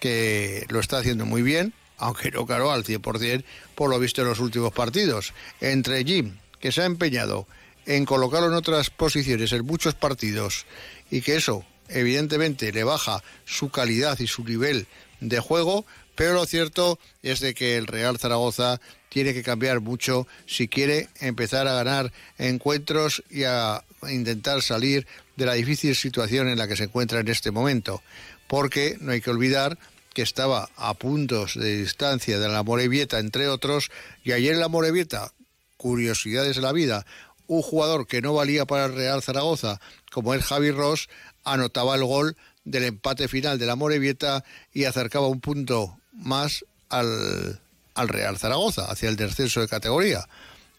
que 0.00 0.66
lo 0.68 0.80
está 0.80 0.98
haciendo 0.98 1.24
muy 1.24 1.42
bien, 1.42 1.72
aunque 1.98 2.30
no 2.30 2.46
caro 2.46 2.70
al 2.70 2.84
100% 2.84 3.44
por 3.74 3.90
lo 3.90 3.98
visto 3.98 4.22
en 4.22 4.28
los 4.28 4.40
últimos 4.40 4.72
partidos. 4.72 5.32
Entre 5.60 6.04
Jim, 6.04 6.36
que 6.60 6.72
se 6.72 6.82
ha 6.82 6.86
empeñado 6.86 7.46
en 7.86 8.04
colocarlo 8.04 8.48
en 8.48 8.54
otras 8.54 8.90
posiciones 8.90 9.52
en 9.52 9.64
muchos 9.64 9.94
partidos 9.94 10.66
y 11.10 11.22
que 11.22 11.36
eso 11.36 11.64
evidentemente 11.88 12.72
le 12.72 12.84
baja 12.84 13.22
su 13.44 13.70
calidad 13.70 14.18
y 14.18 14.26
su 14.26 14.44
nivel 14.44 14.86
de 15.20 15.40
juego, 15.40 15.86
pero 16.16 16.32
lo 16.32 16.46
cierto 16.46 16.98
es 17.22 17.40
de 17.40 17.54
que 17.54 17.76
el 17.76 17.86
Real 17.86 18.18
Zaragoza 18.18 18.80
tiene 19.08 19.34
que 19.34 19.42
cambiar 19.42 19.80
mucho 19.80 20.26
si 20.46 20.66
quiere 20.66 21.08
empezar 21.20 21.68
a 21.68 21.74
ganar 21.74 22.12
encuentros 22.38 23.22
y 23.30 23.44
a 23.44 23.84
intentar 24.08 24.62
salir 24.62 25.06
de 25.36 25.46
la 25.46 25.54
difícil 25.54 25.94
situación 25.94 26.48
en 26.48 26.58
la 26.58 26.66
que 26.66 26.76
se 26.76 26.84
encuentra 26.84 27.20
en 27.20 27.28
este 27.28 27.50
momento, 27.50 28.02
porque 28.48 28.96
no 29.00 29.12
hay 29.12 29.20
que 29.20 29.30
olvidar 29.30 29.78
que 30.14 30.22
estaba 30.22 30.70
a 30.76 30.94
puntos 30.94 31.54
de 31.54 31.76
distancia 31.76 32.38
de 32.38 32.48
la 32.48 32.62
Morevieta, 32.62 33.18
entre 33.18 33.48
otros, 33.48 33.90
y 34.24 34.32
ayer 34.32 34.54
en 34.54 34.60
la 34.60 34.68
Morevieta, 34.68 35.32
curiosidades 35.76 36.56
de 36.56 36.62
la 36.62 36.72
vida, 36.72 37.04
un 37.46 37.60
jugador 37.60 38.06
que 38.06 38.22
no 38.22 38.32
valía 38.32 38.64
para 38.64 38.86
el 38.86 38.94
Real 38.94 39.22
Zaragoza, 39.22 39.80
como 40.10 40.32
es 40.34 40.44
Javi 40.44 40.70
Ross, 40.70 41.08
anotaba 41.44 41.94
el 41.94 42.04
gol 42.04 42.36
del 42.64 42.84
empate 42.84 43.28
final 43.28 43.58
de 43.58 43.66
la 43.66 43.76
Morevieta 43.76 44.44
y 44.72 44.84
acercaba 44.84 45.28
un 45.28 45.40
punto 45.40 45.98
más 46.16 46.64
al, 46.88 47.60
al 47.94 48.08
Real 48.08 48.38
Zaragoza, 48.38 48.90
hacia 48.90 49.08
el 49.08 49.16
descenso 49.16 49.60
de 49.60 49.68
categoría. 49.68 50.26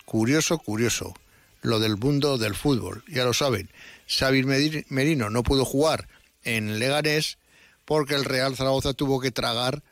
Curioso, 0.06 0.58
curioso 0.58 1.14
lo 1.62 1.80
del 1.80 1.98
mundo 1.98 2.38
del 2.38 2.56
fútbol. 2.56 3.04
Ya 3.08 3.26
lo 3.26 3.34
saben, 3.34 3.70
Xavi 4.08 4.44
Merino 4.90 5.30
no 5.30 5.44
pudo 5.44 5.66
jugar 5.66 6.08
en 6.44 6.80
Leganés 6.80 7.38
porque 7.86 8.16
el 8.16 8.26
Real 8.26 8.56
Zaragoza 8.56 8.94
tuvo 8.94 9.20
que 9.20 9.32
tragar 9.32 9.84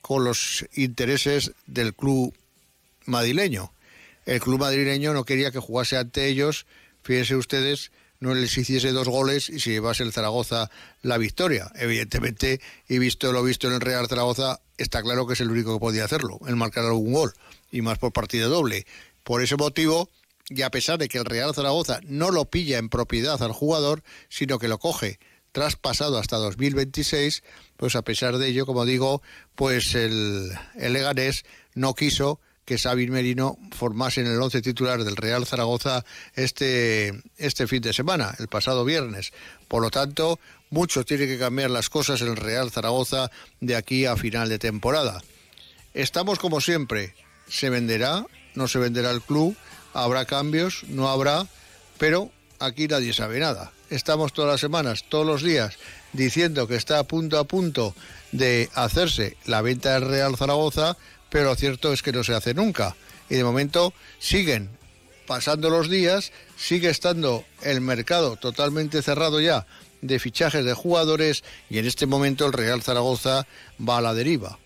con 0.00 0.24
los 0.24 0.66
intereses 0.74 1.52
del 1.66 1.94
club 1.94 2.34
madrileño. 3.06 3.72
El 4.24 4.40
club 4.40 4.60
madrileño 4.60 5.12
no 5.12 5.24
quería 5.24 5.50
que 5.50 5.58
jugase 5.58 5.96
ante 5.96 6.26
ellos, 6.26 6.66
fíjense 7.02 7.36
ustedes, 7.36 7.90
no 8.20 8.34
les 8.34 8.56
hiciese 8.56 8.92
dos 8.92 9.08
goles 9.08 9.48
y 9.48 9.60
se 9.60 9.70
llevase 9.70 10.02
el 10.02 10.12
Zaragoza 10.12 10.70
la 11.02 11.18
victoria. 11.18 11.70
Evidentemente, 11.76 12.60
y 12.88 12.98
visto 12.98 13.32
lo 13.32 13.42
visto 13.42 13.66
en 13.68 13.74
el 13.74 13.80
Real 13.80 14.08
Zaragoza, 14.08 14.60
está 14.78 15.02
claro 15.02 15.26
que 15.26 15.34
es 15.34 15.40
el 15.40 15.50
único 15.50 15.74
que 15.74 15.80
podía 15.80 16.04
hacerlo, 16.04 16.40
el 16.46 16.56
marcar 16.56 16.84
algún 16.84 17.12
gol, 17.12 17.32
y 17.70 17.82
más 17.82 17.98
por 17.98 18.12
partido 18.12 18.48
doble. 18.48 18.86
Por 19.22 19.42
ese 19.42 19.56
motivo, 19.56 20.08
y 20.48 20.62
a 20.62 20.70
pesar 20.70 20.98
de 20.98 21.08
que 21.08 21.18
el 21.18 21.24
Real 21.24 21.54
Zaragoza 21.54 22.00
no 22.04 22.30
lo 22.30 22.44
pilla 22.46 22.78
en 22.78 22.88
propiedad 22.88 23.42
al 23.42 23.52
jugador, 23.52 24.02
sino 24.28 24.58
que 24.58 24.68
lo 24.68 24.78
coge 24.78 25.18
traspasado 25.52 26.18
hasta 26.18 26.36
2026, 26.36 27.42
pues 27.78 27.96
a 27.96 28.02
pesar 28.02 28.36
de 28.36 28.48
ello, 28.48 28.66
como 28.66 28.84
digo, 28.84 29.22
pues 29.54 29.94
el, 29.94 30.52
el 30.74 30.92
Leganés 30.92 31.46
no 31.74 31.94
quiso 31.94 32.40
que 32.66 32.76
Xavi 32.76 33.06
Merino 33.08 33.56
formase 33.70 34.20
en 34.20 34.26
el 34.26 34.42
once 34.42 34.60
titular 34.60 35.04
del 35.04 35.16
Real 35.16 35.46
Zaragoza 35.46 36.04
este, 36.34 37.22
este 37.38 37.66
fin 37.66 37.80
de 37.80 37.92
semana, 37.92 38.34
el 38.38 38.48
pasado 38.48 38.84
viernes. 38.84 39.32
Por 39.68 39.82
lo 39.82 39.90
tanto, 39.90 40.38
mucho 40.68 41.04
tiene 41.04 41.26
que 41.26 41.38
cambiar 41.38 41.70
las 41.70 41.88
cosas 41.88 42.20
en 42.20 42.28
el 42.28 42.36
Real 42.36 42.70
Zaragoza 42.70 43.30
de 43.60 43.76
aquí 43.76 44.04
a 44.04 44.16
final 44.16 44.48
de 44.48 44.58
temporada. 44.58 45.22
Estamos 45.94 46.38
como 46.40 46.60
siempre, 46.60 47.14
se 47.48 47.70
venderá, 47.70 48.26
no 48.54 48.66
se 48.66 48.80
venderá 48.80 49.12
el 49.12 49.22
club, 49.22 49.56
habrá 49.94 50.24
cambios, 50.24 50.82
no 50.88 51.08
habrá, 51.08 51.46
pero 51.98 52.30
aquí 52.58 52.88
nadie 52.88 53.12
sabe 53.12 53.38
nada. 53.38 53.72
Estamos 53.90 54.32
todas 54.32 54.50
las 54.50 54.60
semanas, 54.60 55.04
todos 55.08 55.24
los 55.24 55.42
días, 55.42 55.76
diciendo 56.12 56.66
que 56.66 56.74
está 56.74 56.98
a 56.98 57.04
punto 57.04 57.38
a 57.38 57.44
punto 57.44 57.94
de 58.32 58.68
hacerse 58.74 59.36
la 59.46 59.62
venta 59.62 59.94
del 59.94 60.08
Real 60.08 60.36
Zaragoza, 60.36 60.96
pero 61.36 61.50
lo 61.50 61.54
cierto 61.54 61.92
es 61.92 62.00
que 62.00 62.12
no 62.12 62.24
se 62.24 62.32
hace 62.32 62.54
nunca. 62.54 62.96
Y 63.28 63.34
de 63.34 63.44
momento 63.44 63.92
siguen 64.18 64.70
pasando 65.26 65.68
los 65.68 65.90
días, 65.90 66.32
sigue 66.56 66.88
estando 66.88 67.44
el 67.60 67.82
mercado 67.82 68.36
totalmente 68.36 69.02
cerrado 69.02 69.38
ya 69.38 69.66
de 70.00 70.18
fichajes 70.18 70.64
de 70.64 70.72
jugadores 70.72 71.44
y 71.68 71.76
en 71.76 71.84
este 71.84 72.06
momento 72.06 72.46
el 72.46 72.54
Real 72.54 72.82
Zaragoza 72.82 73.46
va 73.86 73.98
a 73.98 74.00
la 74.00 74.14
deriva, 74.14 74.58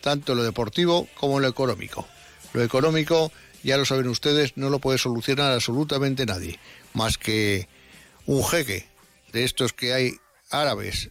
tanto 0.00 0.32
en 0.32 0.38
lo 0.38 0.44
deportivo 0.44 1.06
como 1.14 1.36
en 1.36 1.42
lo 1.42 1.48
económico. 1.48 2.08
Lo 2.54 2.64
económico, 2.64 3.30
ya 3.62 3.76
lo 3.76 3.84
saben 3.84 4.08
ustedes, 4.08 4.56
no 4.56 4.68
lo 4.68 4.80
puede 4.80 4.98
solucionar 4.98 5.52
absolutamente 5.52 6.26
nadie, 6.26 6.58
más 6.92 7.18
que 7.18 7.68
un 8.24 8.44
jeque 8.44 8.88
de 9.32 9.44
estos 9.44 9.72
que 9.72 9.92
hay 9.92 10.16
árabes, 10.50 11.10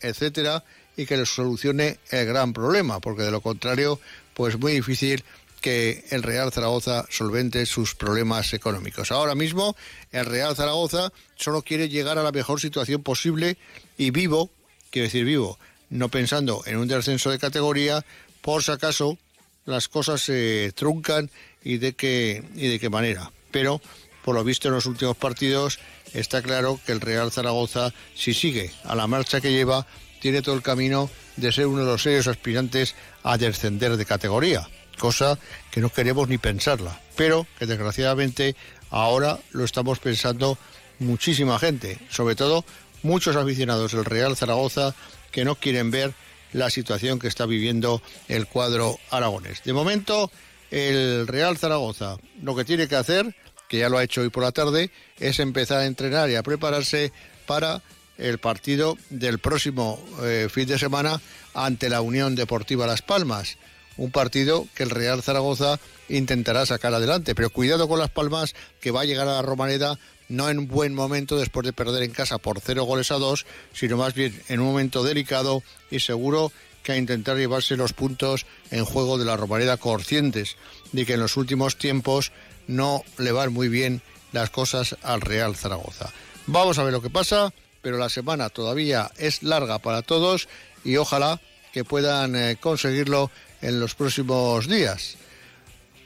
etcétera, 0.00 0.64
y 1.00 1.06
que 1.06 1.16
les 1.16 1.30
solucione 1.30 1.98
el 2.10 2.26
gran 2.26 2.52
problema, 2.52 3.00
porque 3.00 3.22
de 3.22 3.30
lo 3.30 3.40
contrario, 3.40 3.98
pues 4.34 4.58
muy 4.58 4.72
difícil 4.72 5.24
que 5.62 6.04
el 6.10 6.22
Real 6.22 6.52
Zaragoza 6.52 7.06
solvente 7.10 7.64
sus 7.64 7.94
problemas 7.94 8.52
económicos. 8.52 9.10
Ahora 9.10 9.34
mismo 9.34 9.76
el 10.12 10.26
Real 10.26 10.56
Zaragoza 10.56 11.12
solo 11.36 11.62
quiere 11.62 11.88
llegar 11.88 12.18
a 12.18 12.22
la 12.22 12.32
mejor 12.32 12.60
situación 12.60 13.02
posible 13.02 13.56
y 13.96 14.10
vivo, 14.10 14.50
quiero 14.90 15.06
decir 15.06 15.24
vivo, 15.24 15.58
no 15.88 16.08
pensando 16.08 16.62
en 16.66 16.76
un 16.76 16.88
descenso 16.88 17.30
de 17.30 17.38
categoría, 17.38 18.04
por 18.42 18.62
si 18.62 18.72
acaso 18.72 19.18
las 19.64 19.88
cosas 19.88 20.20
se 20.20 20.72
truncan 20.74 21.30
y 21.62 21.78
de 21.78 21.94
qué 21.94 22.44
y 22.54 22.68
de 22.68 22.78
qué 22.78 22.90
manera. 22.90 23.30
Pero 23.50 23.80
por 24.22 24.34
lo 24.34 24.44
visto 24.44 24.68
en 24.68 24.74
los 24.74 24.86
últimos 24.86 25.16
partidos 25.16 25.78
está 26.12 26.42
claro 26.42 26.78
que 26.84 26.92
el 26.92 27.00
Real 27.00 27.32
Zaragoza, 27.32 27.92
si 28.14 28.34
sigue 28.34 28.70
a 28.84 28.94
la 28.94 29.06
marcha 29.06 29.40
que 29.40 29.52
lleva, 29.52 29.86
tiene 30.20 30.42
todo 30.42 30.54
el 30.54 30.62
camino 30.62 31.10
de 31.36 31.52
ser 31.52 31.66
uno 31.66 31.80
de 31.80 31.92
los 31.92 32.02
serios 32.02 32.26
aspirantes 32.26 32.94
a 33.22 33.38
descender 33.38 33.96
de 33.96 34.06
categoría 34.06 34.68
cosa 35.00 35.38
que 35.72 35.80
no 35.80 35.88
queremos 35.88 36.28
ni 36.28 36.38
pensarla, 36.38 37.00
pero 37.16 37.46
que 37.58 37.66
desgraciadamente 37.66 38.54
ahora 38.90 39.38
lo 39.50 39.64
estamos 39.64 39.98
pensando 39.98 40.56
muchísima 41.00 41.58
gente, 41.58 41.98
sobre 42.10 42.36
todo 42.36 42.64
muchos 43.02 43.34
aficionados 43.34 43.92
del 43.92 44.04
Real 44.04 44.36
Zaragoza 44.36 44.94
que 45.32 45.44
no 45.44 45.56
quieren 45.56 45.90
ver 45.90 46.12
la 46.52 46.70
situación 46.70 47.18
que 47.18 47.28
está 47.28 47.46
viviendo 47.46 48.02
el 48.28 48.46
cuadro 48.46 48.98
aragonés. 49.10 49.62
De 49.64 49.72
momento, 49.72 50.30
el 50.70 51.26
Real 51.26 51.56
Zaragoza 51.56 52.18
lo 52.42 52.54
que 52.54 52.64
tiene 52.64 52.86
que 52.86 52.96
hacer, 52.96 53.34
que 53.68 53.78
ya 53.78 53.88
lo 53.88 53.98
ha 53.98 54.04
hecho 54.04 54.20
hoy 54.20 54.28
por 54.28 54.42
la 54.42 54.52
tarde, 54.52 54.90
es 55.18 55.40
empezar 55.40 55.78
a 55.78 55.86
entrenar 55.86 56.28
y 56.28 56.36
a 56.36 56.42
prepararse 56.42 57.12
para 57.46 57.82
el 58.20 58.38
partido 58.38 58.96
del 59.10 59.38
próximo 59.38 60.02
eh, 60.22 60.48
fin 60.50 60.68
de 60.68 60.78
semana 60.78 61.20
ante 61.54 61.88
la 61.88 62.00
Unión 62.00 62.36
Deportiva 62.36 62.86
Las 62.86 63.02
Palmas 63.02 63.56
un 64.00 64.10
partido 64.10 64.66
que 64.74 64.82
el 64.82 64.90
Real 64.90 65.22
Zaragoza 65.22 65.78
intentará 66.08 66.64
sacar 66.64 66.94
adelante. 66.94 67.34
Pero 67.34 67.50
cuidado 67.50 67.86
con 67.86 67.98
Las 67.98 68.08
Palmas, 68.08 68.54
que 68.80 68.90
va 68.90 69.02
a 69.02 69.04
llegar 69.04 69.28
a 69.28 69.34
la 69.34 69.42
Romaneda 69.42 69.98
no 70.30 70.48
en 70.48 70.68
buen 70.68 70.94
momento 70.94 71.36
después 71.36 71.66
de 71.66 71.74
perder 71.74 72.04
en 72.04 72.12
casa 72.12 72.38
por 72.38 72.60
cero 72.60 72.84
goles 72.84 73.10
a 73.10 73.16
dos, 73.16 73.44
sino 73.74 73.98
más 73.98 74.14
bien 74.14 74.40
en 74.48 74.60
un 74.60 74.68
momento 74.68 75.02
delicado 75.02 75.62
y 75.90 76.00
seguro 76.00 76.50
que 76.82 76.92
a 76.92 76.96
intentar 76.96 77.36
llevarse 77.36 77.76
los 77.76 77.92
puntos 77.92 78.46
en 78.70 78.86
juego 78.86 79.18
de 79.18 79.26
la 79.26 79.36
Romareda 79.36 79.76
conscientes 79.76 80.56
de 80.92 81.04
que 81.04 81.14
en 81.14 81.20
los 81.20 81.36
últimos 81.36 81.76
tiempos 81.76 82.32
no 82.68 83.02
le 83.18 83.32
van 83.32 83.52
muy 83.52 83.68
bien 83.68 84.00
las 84.32 84.48
cosas 84.48 84.96
al 85.02 85.20
Real 85.20 85.56
Zaragoza. 85.56 86.10
Vamos 86.46 86.78
a 86.78 86.84
ver 86.84 86.92
lo 86.92 87.02
que 87.02 87.10
pasa, 87.10 87.52
pero 87.82 87.98
la 87.98 88.08
semana 88.08 88.48
todavía 88.48 89.10
es 89.18 89.42
larga 89.42 89.78
para 89.78 90.02
todos 90.02 90.48
y 90.84 90.96
ojalá 90.96 91.40
que 91.72 91.84
puedan 91.84 92.36
eh, 92.36 92.56
conseguirlo 92.60 93.30
en 93.62 93.80
los 93.80 93.94
próximos 93.94 94.66
días. 94.66 95.16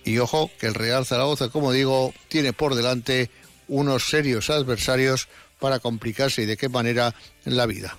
Y 0.05 0.19
ojo 0.19 0.51
que 0.59 0.67
el 0.67 0.75
Real 0.75 1.07
Zaragoza, 1.07 1.49
como 1.49 1.73
digo, 1.73 2.13
tiene 2.29 2.53
por 2.53 2.75
delante 2.75 3.31
unos 3.69 4.09
serios 4.09 4.51
adversarios 4.51 5.29
para 5.59 5.79
complicarse 5.79 6.43
y 6.43 6.47
de 6.47 6.57
qué 6.57 6.69
manera 6.69 7.15
en 7.47 7.57
la 7.57 7.67
vida. 7.67 7.97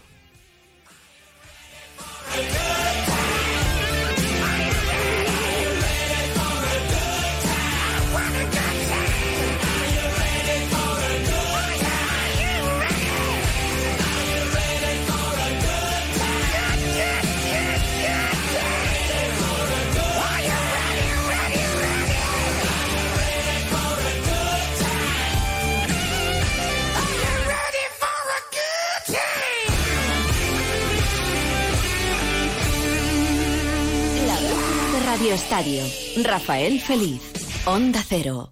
Radio 35.16 35.34
Estadio. 35.34 35.82
Rafael 36.26 36.82
Feliz. 36.82 37.22
Onda 37.64 38.04
Cero. 38.06 38.52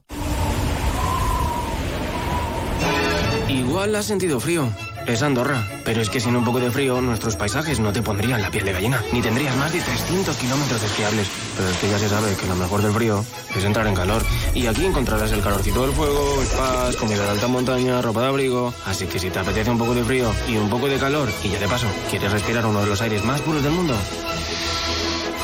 Igual 3.49 3.93
has 3.95 4.05
sentido 4.05 4.39
frío. 4.39 4.69
Es 5.05 5.23
Andorra. 5.23 5.61
Pero 5.83 6.01
es 6.01 6.09
que 6.09 6.21
sin 6.21 6.37
un 6.37 6.45
poco 6.45 6.61
de 6.61 6.71
frío, 6.71 7.01
nuestros 7.01 7.35
paisajes 7.35 7.81
no 7.81 7.91
te 7.91 8.01
pondrían 8.01 8.41
la 8.41 8.49
piel 8.49 8.63
de 8.63 8.71
gallina. 8.71 9.03
Ni 9.11 9.21
tendrías 9.21 9.57
más 9.57 9.73
de 9.73 9.81
300 9.81 10.37
kilómetros 10.37 10.81
esquiables. 10.81 11.27
Pero 11.57 11.67
es 11.67 11.77
que 11.79 11.89
ya 11.89 11.99
se 11.99 12.07
sabe 12.07 12.33
que 12.33 12.47
lo 12.47 12.55
mejor 12.55 12.81
del 12.81 12.93
frío 12.93 13.25
es 13.53 13.63
entrar 13.65 13.85
en 13.85 13.95
calor. 13.95 14.23
Y 14.53 14.65
aquí 14.67 14.85
encontrarás 14.85 15.33
el 15.33 15.41
calorcito 15.41 15.81
del 15.81 15.91
fuego, 15.91 16.41
spas, 16.45 16.95
comida 16.95 17.25
de 17.25 17.29
alta 17.29 17.49
montaña, 17.49 18.01
ropa 18.01 18.21
de 18.21 18.27
abrigo. 18.27 18.73
Así 18.85 19.05
que 19.07 19.19
si 19.19 19.29
te 19.29 19.39
apetece 19.39 19.69
un 19.69 19.79
poco 19.79 19.93
de 19.93 20.05
frío 20.05 20.33
y 20.47 20.55
un 20.55 20.69
poco 20.69 20.87
de 20.87 20.97
calor, 20.97 21.27
y 21.43 21.49
ya 21.49 21.59
de 21.59 21.67
paso, 21.67 21.87
¿quieres 22.09 22.31
respirar 22.31 22.65
uno 22.65 22.79
de 22.79 22.87
los 22.87 23.01
aires 23.01 23.25
más 23.25 23.41
puros 23.41 23.61
del 23.61 23.73
mundo? 23.73 23.95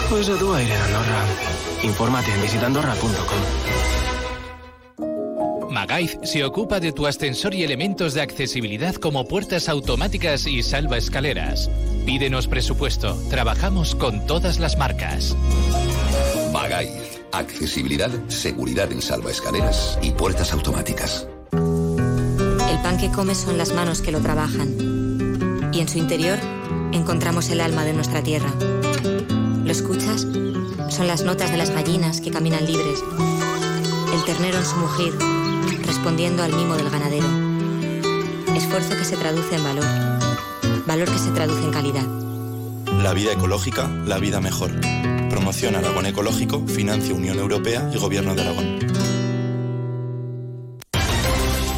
Pues 0.09 0.27
a 0.27 0.37
tu 0.37 0.51
aire 0.53 0.73
Andorra. 0.73 1.23
Infórmate 1.83 2.33
en 2.33 2.41
visitandorra.com. 2.41 3.39
Magaiz 5.71 6.17
se 6.23 6.43
ocupa 6.43 6.79
de 6.79 6.91
tu 6.91 7.05
ascensor 7.05 7.53
y 7.53 7.63
elementos 7.63 8.15
de 8.15 8.21
accesibilidad 8.21 8.95
como 8.95 9.27
puertas 9.27 9.69
automáticas 9.69 10.47
y 10.47 10.63
salva 10.63 10.97
escaleras. 10.97 11.69
Pídenos 12.07 12.47
presupuesto. 12.47 13.15
Trabajamos 13.29 13.93
con 13.93 14.25
todas 14.25 14.59
las 14.59 14.77
marcas. 14.77 15.37
Magaiz. 16.51 17.19
Accesibilidad, 17.31 18.09
seguridad 18.27 18.91
en 18.91 19.03
salva 19.03 19.29
escaleras 19.29 19.99
y 20.01 20.09
puertas 20.11 20.51
automáticas. 20.51 21.27
El 21.51 22.81
pan 22.81 22.97
que 22.97 23.11
comes 23.11 23.37
son 23.37 23.59
las 23.59 23.71
manos 23.73 24.01
que 24.01 24.11
lo 24.11 24.19
trabajan. 24.19 25.69
Y 25.71 25.79
en 25.79 25.87
su 25.87 25.99
interior 25.99 26.39
encontramos 26.91 27.51
el 27.51 27.61
alma 27.61 27.85
de 27.85 27.93
nuestra 27.93 28.23
tierra. 28.23 28.51
¿Lo 29.69 29.73
escuchas? 29.73 30.25
Son 30.89 31.05
las 31.05 31.21
notas 31.21 31.51
de 31.51 31.57
las 31.57 31.69
gallinas 31.69 32.21
que 32.21 32.31
caminan 32.31 32.65
libres. 32.65 33.03
El 34.11 34.23
ternero 34.25 34.57
en 34.57 34.65
su 34.65 34.75
mugir, 34.77 35.13
respondiendo 35.85 36.41
al 36.41 36.55
mimo 36.55 36.75
del 36.75 36.89
ganadero. 36.89 37.27
Esfuerzo 38.55 38.97
que 38.97 39.05
se 39.05 39.15
traduce 39.15 39.57
en 39.57 39.63
valor. 39.63 39.85
Valor 40.87 41.07
que 41.07 41.19
se 41.19 41.29
traduce 41.29 41.63
en 41.63 41.69
calidad. 41.69 42.07
La 43.03 43.13
vida 43.13 43.33
ecológica, 43.33 43.87
la 44.07 44.17
vida 44.17 44.41
mejor. 44.41 44.71
Promoción 45.29 45.75
Aragón 45.75 46.07
Ecológico, 46.07 46.65
financia 46.65 47.13
Unión 47.13 47.37
Europea 47.37 47.91
y 47.93 47.99
Gobierno 47.99 48.33
de 48.33 48.41
Aragón. 48.41 48.88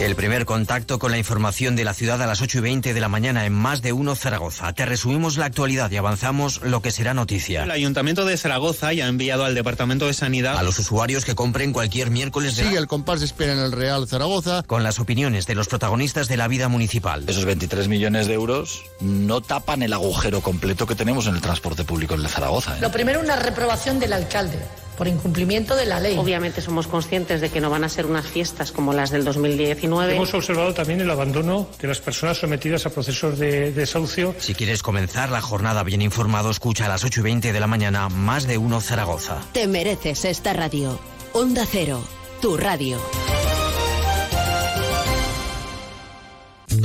El 0.01 0.15
primer 0.15 0.45
contacto 0.45 0.97
con 0.97 1.11
la 1.11 1.19
información 1.19 1.75
de 1.75 1.83
la 1.83 1.93
ciudad 1.93 2.19
a 2.23 2.25
las 2.25 2.41
8 2.41 2.57
y 2.57 2.61
20 2.61 2.93
de 2.95 2.99
la 2.99 3.07
mañana 3.07 3.45
en 3.45 3.53
Más 3.53 3.83
de 3.83 3.93
Uno 3.93 4.15
Zaragoza. 4.15 4.73
Te 4.73 4.83
resumimos 4.87 5.37
la 5.37 5.45
actualidad 5.45 5.91
y 5.91 5.97
avanzamos 5.97 6.59
lo 6.63 6.81
que 6.81 6.89
será 6.89 7.13
noticia. 7.13 7.65
El 7.65 7.71
Ayuntamiento 7.71 8.25
de 8.25 8.35
Zaragoza 8.35 8.93
ya 8.93 9.05
ha 9.05 9.09
enviado 9.09 9.45
al 9.45 9.53
Departamento 9.53 10.07
de 10.07 10.15
Sanidad 10.15 10.57
a 10.57 10.63
los 10.63 10.79
usuarios 10.79 11.23
que 11.23 11.35
compren 11.35 11.71
cualquier 11.71 12.09
miércoles 12.09 12.55
de... 12.55 12.63
Sigue 12.63 12.79
el 12.79 12.87
compás 12.87 13.19
de 13.19 13.27
espera 13.27 13.53
en 13.53 13.59
el 13.59 13.71
Real 13.71 14.07
Zaragoza. 14.07 14.63
Con 14.63 14.81
las 14.81 14.99
opiniones 14.99 15.45
de 15.45 15.53
los 15.53 15.67
protagonistas 15.67 16.27
de 16.27 16.37
la 16.37 16.47
vida 16.47 16.67
municipal. 16.67 17.23
Esos 17.27 17.45
23 17.45 17.87
millones 17.87 18.25
de 18.25 18.33
euros 18.33 18.81
no 19.01 19.41
tapan 19.41 19.83
el 19.83 19.93
agujero 19.93 20.41
completo 20.41 20.87
que 20.87 20.95
tenemos 20.95 21.27
en 21.27 21.35
el 21.35 21.41
transporte 21.41 21.83
público 21.83 22.15
en 22.15 22.27
Zaragoza. 22.27 22.75
¿eh? 22.75 22.81
Lo 22.81 22.91
primero, 22.91 23.19
una 23.19 23.35
reprobación 23.35 23.99
del 23.99 24.13
alcalde 24.13 24.57
por 25.01 25.07
incumplimiento 25.07 25.75
de 25.75 25.87
la 25.87 25.99
ley. 25.99 26.15
Obviamente 26.15 26.61
somos 26.61 26.85
conscientes 26.85 27.41
de 27.41 27.49
que 27.49 27.59
no 27.59 27.71
van 27.71 27.83
a 27.83 27.89
ser 27.89 28.05
unas 28.05 28.27
fiestas 28.27 28.71
como 28.71 28.93
las 28.93 29.09
del 29.09 29.25
2019. 29.25 30.15
Hemos 30.15 30.31
observado 30.35 30.75
también 30.75 31.01
el 31.01 31.09
abandono 31.09 31.67
de 31.81 31.87
las 31.87 31.99
personas 31.99 32.37
sometidas 32.37 32.85
a 32.85 32.91
procesos 32.91 33.39
de 33.39 33.71
desahucio. 33.71 34.35
Si 34.37 34.53
quieres 34.53 34.83
comenzar 34.83 35.31
la 35.31 35.41
jornada 35.41 35.81
bien 35.81 36.03
informado, 36.03 36.51
escucha 36.51 36.85
a 36.85 36.87
las 36.87 37.03
8 37.03 37.19
y 37.19 37.23
20 37.23 37.51
de 37.51 37.59
la 37.59 37.65
mañana 37.65 38.09
más 38.09 38.45
de 38.45 38.59
uno 38.59 38.79
Zaragoza. 38.79 39.41
Te 39.53 39.65
mereces 39.65 40.23
esta 40.23 40.53
radio. 40.53 40.99
Onda 41.33 41.65
Cero, 41.65 42.03
tu 42.39 42.55
radio. 42.55 42.99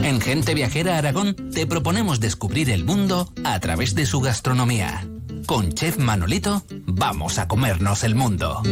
En 0.02 0.22
Gente 0.22 0.54
Viajera 0.54 0.96
Aragón 0.96 1.50
te 1.52 1.66
proponemos 1.66 2.18
descubrir 2.20 2.70
el 2.70 2.82
mundo 2.82 3.30
a 3.44 3.60
través 3.60 3.94
de 3.94 4.06
su 4.06 4.22
gastronomía. 4.22 5.06
Con 5.44 5.74
Chef 5.74 5.98
Manolito 5.98 6.64
vamos 6.96 7.38
a 7.38 7.46
comernos 7.46 8.04
el 8.04 8.14
mundo. 8.14 8.62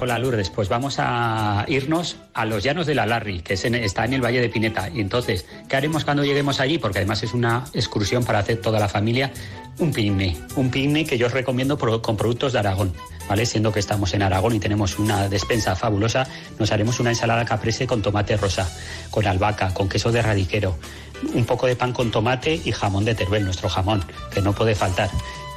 Hola 0.00 0.18
Lourdes, 0.18 0.50
pues 0.50 0.68
vamos 0.68 0.96
a 0.98 1.64
irnos 1.68 2.16
a 2.34 2.44
los 2.44 2.62
llanos 2.62 2.86
de 2.86 2.94
la 2.94 3.06
Larry, 3.06 3.40
que 3.40 3.54
está 3.54 4.04
en 4.04 4.12
el 4.12 4.20
Valle 4.22 4.40
de 4.40 4.48
Pineta. 4.48 4.90
Y 4.90 5.00
entonces, 5.00 5.46
¿qué 5.68 5.76
haremos 5.76 6.04
cuando 6.04 6.24
lleguemos 6.24 6.60
allí? 6.60 6.78
Porque 6.78 6.98
además 6.98 7.22
es 7.22 7.32
una 7.32 7.64
excursión 7.72 8.24
para 8.24 8.40
hacer 8.40 8.60
toda 8.60 8.80
la 8.80 8.88
familia. 8.88 9.32
Un 9.78 9.92
picnic, 9.92 10.36
un 10.56 10.70
picnic 10.70 11.08
que 11.08 11.18
yo 11.18 11.26
os 11.26 11.32
recomiendo 11.32 11.78
con 11.78 12.16
productos 12.16 12.52
de 12.52 12.58
Aragón, 12.58 12.92
¿vale? 13.28 13.46
Siendo 13.46 13.72
que 13.72 13.80
estamos 13.80 14.12
en 14.14 14.22
Aragón 14.22 14.54
y 14.54 14.60
tenemos 14.60 14.98
una 14.98 15.28
despensa 15.28 15.74
fabulosa, 15.74 16.26
nos 16.58 16.70
haremos 16.70 17.00
una 17.00 17.10
ensalada 17.10 17.44
caprese 17.44 17.86
con 17.86 18.02
tomate 18.02 18.36
rosa, 18.36 18.68
con 19.10 19.26
albahaca, 19.26 19.72
con 19.72 19.88
queso 19.88 20.12
de 20.12 20.22
radiquero, 20.22 20.76
un 21.32 21.44
poco 21.44 21.66
de 21.66 21.76
pan 21.76 21.92
con 21.92 22.10
tomate 22.10 22.60
y 22.64 22.72
jamón 22.72 23.04
de 23.04 23.14
Teruel, 23.14 23.44
nuestro 23.44 23.68
jamón, 23.68 24.04
que 24.32 24.42
no 24.42 24.52
puede 24.52 24.74
faltar. 24.74 25.10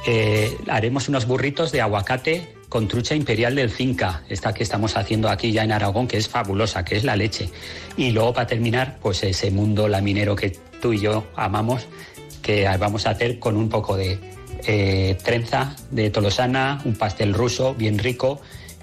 Eh, 0.06 0.56
haremos 0.68 1.08
unos 1.08 1.26
burritos 1.26 1.72
de 1.72 1.80
aguacate 1.80 2.54
con 2.68 2.86
trucha 2.86 3.14
imperial 3.14 3.54
del 3.54 3.70
Cinca, 3.70 4.22
esta 4.28 4.52
que 4.52 4.62
estamos 4.62 4.96
haciendo 4.96 5.28
aquí 5.28 5.52
ya 5.52 5.64
en 5.64 5.72
Aragón, 5.72 6.06
que 6.06 6.18
es 6.18 6.28
fabulosa, 6.28 6.84
que 6.84 6.96
es 6.96 7.04
la 7.04 7.16
leche. 7.16 7.50
Y 7.96 8.10
luego 8.10 8.32
para 8.34 8.46
terminar, 8.46 8.98
pues 9.00 9.22
ese 9.22 9.50
mundo 9.50 9.88
laminero 9.88 10.36
que 10.36 10.50
tú 10.80 10.92
y 10.92 11.00
yo 11.00 11.24
amamos, 11.34 11.86
que 12.42 12.68
vamos 12.78 13.06
a 13.06 13.10
hacer 13.10 13.38
con 13.38 13.56
un 13.56 13.68
poco 13.68 13.96
de 13.96 14.18
eh, 14.66 15.16
trenza 15.24 15.74
de 15.90 16.10
tolosana, 16.10 16.80
un 16.84 16.94
pastel 16.94 17.32
ruso 17.32 17.74
bien 17.74 17.98
rico 17.98 18.40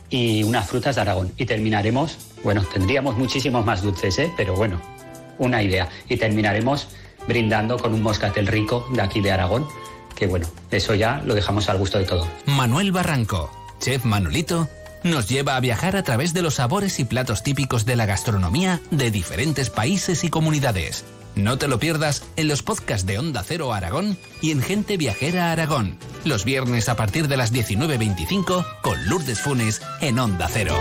y 0.09 0.43
unas 0.43 0.67
frutas 0.67 0.95
de 0.95 1.01
Aragón. 1.01 1.31
Y 1.37 1.45
terminaremos, 1.45 2.17
bueno, 2.43 2.63
tendríamos 2.63 3.17
muchísimos 3.17 3.65
más 3.65 3.81
dulces, 3.81 4.17
¿eh? 4.19 4.31
pero 4.35 4.55
bueno, 4.55 4.81
una 5.37 5.61
idea. 5.61 5.89
Y 6.09 6.17
terminaremos 6.17 6.87
brindando 7.27 7.77
con 7.77 7.93
un 7.93 8.01
moscatel 8.01 8.47
rico 8.47 8.87
de 8.91 9.01
aquí 9.01 9.21
de 9.21 9.31
Aragón, 9.31 9.67
que 10.15 10.27
bueno, 10.27 10.47
eso 10.71 10.95
ya 10.95 11.21
lo 11.25 11.35
dejamos 11.35 11.69
al 11.69 11.77
gusto 11.77 11.97
de 11.97 12.05
todos. 12.05 12.27
Manuel 12.45 12.91
Barranco, 12.91 13.51
chef 13.79 14.05
Manolito, 14.05 14.67
nos 15.03 15.29
lleva 15.29 15.55
a 15.55 15.59
viajar 15.59 15.95
a 15.95 16.03
través 16.03 16.33
de 16.33 16.41
los 16.41 16.55
sabores 16.55 16.99
y 16.99 17.05
platos 17.05 17.43
típicos 17.43 17.85
de 17.85 17.95
la 17.95 18.05
gastronomía 18.05 18.81
de 18.91 19.11
diferentes 19.11 19.69
países 19.69 20.23
y 20.23 20.29
comunidades. 20.29 21.05
No 21.35 21.57
te 21.57 21.67
lo 21.67 21.79
pierdas 21.79 22.23
en 22.37 22.47
los 22.47 22.63
podcasts 22.63 23.05
de 23.05 23.19
Onda 23.19 23.43
Cero 23.45 23.73
Aragón 23.73 24.17
y 24.41 24.51
en 24.51 24.61
Gente 24.61 24.97
Viajera 24.97 25.51
Aragón, 25.51 25.97
los 26.23 26.45
viernes 26.45 26.87
a 26.87 26.95
partir 26.95 27.27
de 27.27 27.37
las 27.37 27.53
19.25 27.53 28.65
con 28.81 29.05
Lourdes 29.07 29.41
Funes 29.41 29.81
en 30.01 30.17
Onda 30.17 30.47
Cero. 30.49 30.75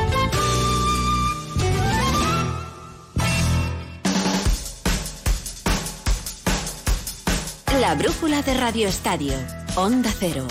La 7.84 7.94
brújula 7.96 8.40
de 8.40 8.54
Radio 8.54 8.88
Estadio. 8.88 9.34
Onda 9.76 10.08
Cero. 10.18 10.46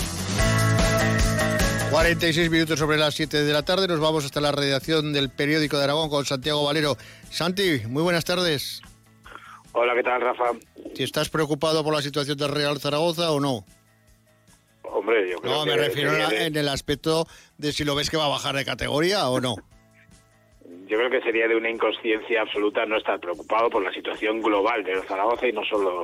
46 1.89 2.51
minutos 2.51 2.77
sobre 2.77 2.95
las 2.97 3.15
7 3.15 3.41
de 3.43 3.51
la 3.51 3.63
tarde. 3.65 3.87
Nos 3.87 3.99
vamos 3.99 4.23
hasta 4.23 4.39
la 4.39 4.51
redacción 4.51 5.13
del 5.13 5.31
periódico 5.31 5.79
de 5.79 5.85
Aragón 5.85 6.11
con 6.11 6.25
Santiago 6.25 6.63
Valero. 6.63 6.95
Santi, 7.31 7.81
muy 7.87 8.03
buenas 8.03 8.23
tardes. 8.23 8.83
Hola, 9.71 9.95
¿qué 9.95 10.03
tal, 10.03 10.21
Rafa? 10.21 10.51
¿Si 10.93 11.01
estás 11.01 11.29
preocupado 11.29 11.83
por 11.83 11.95
la 11.95 12.03
situación 12.03 12.37
del 12.37 12.51
Real 12.51 12.79
Zaragoza 12.79 13.31
o 13.31 13.39
no? 13.39 13.65
Hombre, 14.83 15.31
yo 15.31 15.37
creo 15.39 15.53
No, 15.55 15.63
que... 15.63 15.71
me 15.71 15.77
refiero 15.77 16.11
en 16.31 16.55
el 16.55 16.69
aspecto 16.69 17.25
de 17.57 17.73
si 17.73 17.83
lo 17.83 17.95
ves 17.95 18.11
que 18.11 18.17
va 18.17 18.25
a 18.25 18.29
bajar 18.29 18.55
de 18.55 18.63
categoría 18.63 19.27
o 19.29 19.41
no. 19.41 19.55
Yo 20.87 20.97
creo 20.99 21.09
que 21.09 21.21
sería 21.21 21.47
de 21.47 21.55
una 21.55 21.71
inconsciencia 21.71 22.43
absoluta 22.43 22.85
no 22.85 22.95
estar 22.97 23.19
preocupado 23.19 23.71
por 23.71 23.83
la 23.83 23.91
situación 23.91 24.39
global 24.43 24.83
del 24.83 25.01
Zaragoza 25.07 25.47
y 25.47 25.51
no 25.53 25.63
solo 25.65 26.03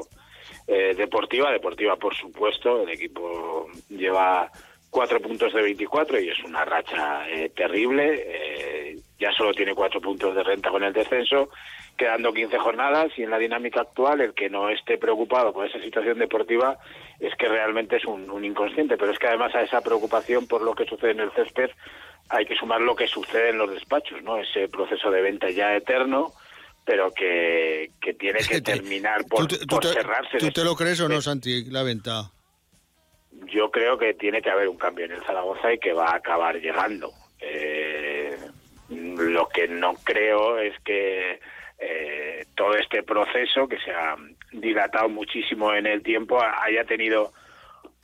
eh, 0.71 0.93
deportiva. 0.95 1.51
Deportiva, 1.51 1.95
por 1.95 2.15
supuesto. 2.15 2.83
El 2.83 2.89
equipo 2.89 3.67
lleva 3.89 4.51
cuatro 4.91 5.19
puntos 5.19 5.51
de 5.51 5.63
24 5.63 6.19
y 6.19 6.29
es 6.29 6.39
una 6.43 6.63
racha 6.63 7.27
eh, 7.27 7.49
terrible. 7.49 8.23
Eh, 8.27 8.99
ya 9.19 9.31
solo 9.31 9.51
tiene 9.53 9.73
cuatro 9.73 9.99
puntos 9.99 10.35
de 10.35 10.43
renta 10.43 10.69
con 10.69 10.83
el 10.83 10.93
descenso, 10.93 11.49
quedando 11.97 12.31
15 12.31 12.59
jornadas 12.59 13.11
y 13.17 13.23
en 13.23 13.31
la 13.31 13.39
dinámica 13.39 13.81
actual 13.81 14.21
el 14.21 14.33
que 14.35 14.49
no 14.49 14.69
esté 14.69 14.99
preocupado 14.99 15.51
por 15.51 15.65
esa 15.65 15.79
situación 15.81 16.19
deportiva 16.19 16.77
es 17.19 17.35
que 17.35 17.49
realmente 17.49 17.97
es 17.97 18.05
un, 18.05 18.29
un 18.29 18.45
inconsciente. 18.45 18.95
Pero 18.95 19.11
es 19.11 19.17
que 19.17 19.27
además 19.27 19.55
a 19.55 19.63
esa 19.63 19.81
preocupación 19.81 20.47
por 20.47 20.61
lo 20.61 20.75
que 20.75 20.85
sucede 20.85 21.11
en 21.11 21.21
el 21.21 21.31
césped 21.31 21.71
hay 22.29 22.45
que 22.45 22.55
sumar 22.55 22.79
lo 22.79 22.95
que 22.95 23.07
sucede 23.07 23.49
en 23.49 23.57
los 23.57 23.71
despachos, 23.71 24.21
¿no? 24.21 24.37
Ese 24.37 24.69
proceso 24.69 25.09
de 25.09 25.21
venta 25.23 25.49
ya 25.49 25.75
eterno, 25.75 26.31
pero 26.89 27.11
que, 27.11 27.91
que 28.01 28.15
tiene 28.15 28.39
que 28.39 28.61
terminar 28.63 29.23
por, 29.29 29.41
¿Tú 29.45 29.47
te, 29.47 29.59
tú 29.59 29.67
por 29.75 29.81
te- 29.83 29.93
cerrarse. 29.93 30.39
tú 30.39 30.49
te 30.49 30.63
lo 30.63 30.75
crees 30.75 30.99
o 31.01 31.07
no, 31.07 31.21
Santi, 31.21 31.65
la 31.65 31.83
venta? 31.83 32.31
Yo 33.45 33.69
creo 33.69 33.95
que 33.99 34.15
tiene 34.15 34.41
que 34.41 34.49
haber 34.49 34.67
un 34.67 34.77
cambio 34.77 35.05
en 35.05 35.11
el 35.11 35.23
Zaragoza 35.23 35.71
y 35.71 35.77
que 35.77 35.93
va 35.93 36.07
a 36.07 36.15
acabar 36.15 36.55
llegando. 36.59 37.11
Eh, 37.41 38.35
lo 38.89 39.47
que 39.49 39.67
no 39.67 39.93
creo 40.03 40.57
es 40.57 40.73
que 40.83 41.39
eh, 41.77 42.45
todo 42.55 42.73
este 42.75 43.03
proceso, 43.03 43.67
que 43.67 43.77
se 43.81 43.91
ha 43.91 44.15
dilatado 44.51 45.09
muchísimo 45.09 45.71
en 45.75 45.85
el 45.85 46.01
tiempo, 46.01 46.41
haya 46.41 46.85
tenido 46.85 47.33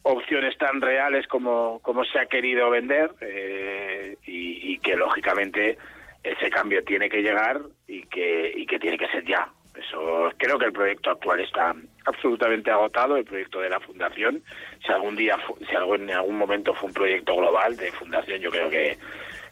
opciones 0.04 0.56
tan 0.60 0.80
reales 0.80 1.26
como, 1.26 1.80
como 1.82 2.06
se 2.06 2.20
ha 2.20 2.28
querido 2.28 2.70
vender 2.70 3.10
eh, 3.22 4.16
y, 4.28 4.74
y 4.74 4.78
que 4.78 4.96
lógicamente 4.96 5.80
ese 6.26 6.50
cambio 6.50 6.84
tiene 6.84 7.10
que 7.10 7.22
llegar 7.22 7.62
y 7.88 8.04
que, 8.08 8.52
y 8.56 8.66
que 8.66 8.80
tiene 8.80 8.98
que 8.98 9.08
ser 9.08 9.24
ya. 9.26 9.48
Eso 9.76 10.32
creo 10.38 10.58
que 10.58 10.66
el 10.66 10.74
proyecto 10.74 11.12
actual 11.12 11.42
está 11.42 11.76
absolutamente 12.06 12.72
agotado, 12.72 13.18
el 13.18 13.26
proyecto 13.26 13.60
de 13.60 13.70
la 13.70 13.80
fundación. 13.80 14.42
Si 14.86 14.92
algún 14.92 15.16
día, 15.16 15.38
si 15.70 15.76
algo, 15.76 15.96
en 15.96 16.10
algún 16.12 16.38
momento 16.38 16.74
fue 16.74 16.88
un 16.88 16.94
proyecto 16.94 17.36
global 17.36 17.76
de 17.76 17.92
fundación, 17.92 18.40
yo 18.40 18.50
creo 18.50 18.70
que, 18.70 18.98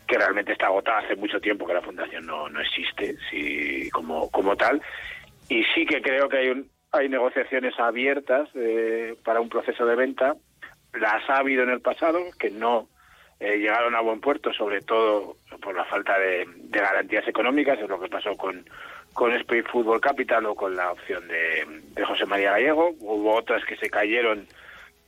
que 0.07 0.17
realmente 0.17 0.53
está 0.53 0.67
agotado. 0.67 0.99
Hace 0.99 1.15
mucho 1.15 1.39
tiempo 1.41 1.67
que 1.67 1.73
la 1.73 1.81
fundación 1.81 2.25
no, 2.25 2.49
no 2.49 2.61
existe 2.61 3.17
sí, 3.29 3.89
como, 3.91 4.29
como 4.31 4.55
tal. 4.55 4.81
Y 5.49 5.63
sí 5.75 5.85
que 5.85 6.01
creo 6.01 6.29
que 6.29 6.37
hay, 6.37 6.49
un, 6.49 6.69
hay 6.91 7.09
negociaciones 7.09 7.77
abiertas 7.77 8.49
eh, 8.55 9.15
para 9.25 9.41
un 9.41 9.49
proceso 9.49 9.85
de 9.85 9.95
venta. 9.95 10.35
Las 10.93 11.29
ha 11.29 11.37
habido 11.37 11.63
en 11.63 11.69
el 11.69 11.81
pasado, 11.81 12.19
que 12.39 12.49
no 12.49 12.87
eh, 13.39 13.57
llegaron 13.57 13.95
a 13.95 14.01
buen 14.01 14.19
puerto, 14.21 14.53
sobre 14.53 14.81
todo 14.81 15.37
por 15.61 15.75
la 15.75 15.85
falta 15.85 16.17
de, 16.17 16.47
garantías 16.69 17.27
económicas, 17.27 17.79
es 17.79 17.89
lo 17.89 17.99
que 17.99 18.09
pasó 18.09 18.35
con, 18.35 18.65
con 19.13 19.33
Spain 19.33 19.63
Football 19.65 20.01
Capital 20.01 20.45
o 20.45 20.55
con 20.55 20.75
la 20.75 20.91
opción 20.91 21.27
de, 21.27 21.65
de 21.93 22.05
José 22.05 22.25
María 22.25 22.51
Gallego. 22.51 22.95
Hubo 22.99 23.35
otras 23.35 23.63
que 23.65 23.75
se 23.75 23.89
cayeron 23.89 24.47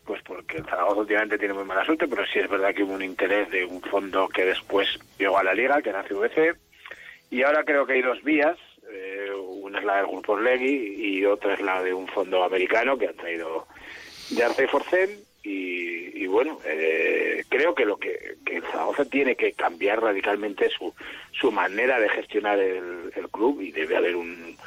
pues 0.05 0.21
porque 0.21 0.57
el 0.57 0.65
Zaragoza 0.65 1.01
últimamente 1.01 1.37
tiene 1.37 1.53
muy 1.53 1.65
mala 1.65 1.83
suerte, 1.83 2.07
pero 2.07 2.25
sí 2.27 2.39
es 2.39 2.49
verdad 2.49 2.73
que 2.73 2.83
hubo 2.83 2.93
un 2.93 3.01
interés 3.01 3.49
de 3.49 3.65
un 3.65 3.81
fondo 3.81 4.27
que 4.29 4.45
después 4.45 4.87
llegó 5.17 5.37
a 5.37 5.43
la 5.43 5.53
liga, 5.53 5.81
que 5.81 5.89
era 5.89 6.03
CVC, 6.03 6.55
y 7.31 7.41
ahora 7.41 7.63
creo 7.63 7.85
que 7.85 7.93
hay 7.93 8.01
dos 8.01 8.23
vías, 8.23 8.57
eh, 8.89 9.31
una 9.35 9.79
es 9.79 9.85
la 9.85 9.97
del 9.97 10.07
Grupo 10.07 10.33
Orlegui 10.33 10.95
y 10.97 11.25
otra 11.25 11.55
es 11.55 11.61
la 11.61 11.81
de 11.81 11.93
un 11.93 12.07
fondo 12.07 12.43
americano 12.43 12.97
que 12.97 13.07
han 13.07 13.15
traído 13.15 13.67
de 14.29 14.43
Arte 14.43 14.67
Forcen, 14.67 15.09
y, 15.45 16.23
y 16.23 16.27
bueno, 16.27 16.59
eh, 16.65 17.43
creo 17.49 17.75
que 17.75 17.85
lo 17.85 17.97
que, 17.97 18.35
que 18.45 18.61
Zaragoza 18.61 19.05
tiene 19.05 19.35
que 19.35 19.53
cambiar 19.53 20.01
radicalmente 20.01 20.69
su, 20.69 20.93
su 21.39 21.51
manera 21.51 21.99
de 21.99 22.09
gestionar 22.09 22.59
el, 22.59 23.11
el 23.15 23.29
club 23.29 23.61
y 23.61 23.71
debe 23.71 23.95
haber 23.95 24.15
un, 24.15 24.57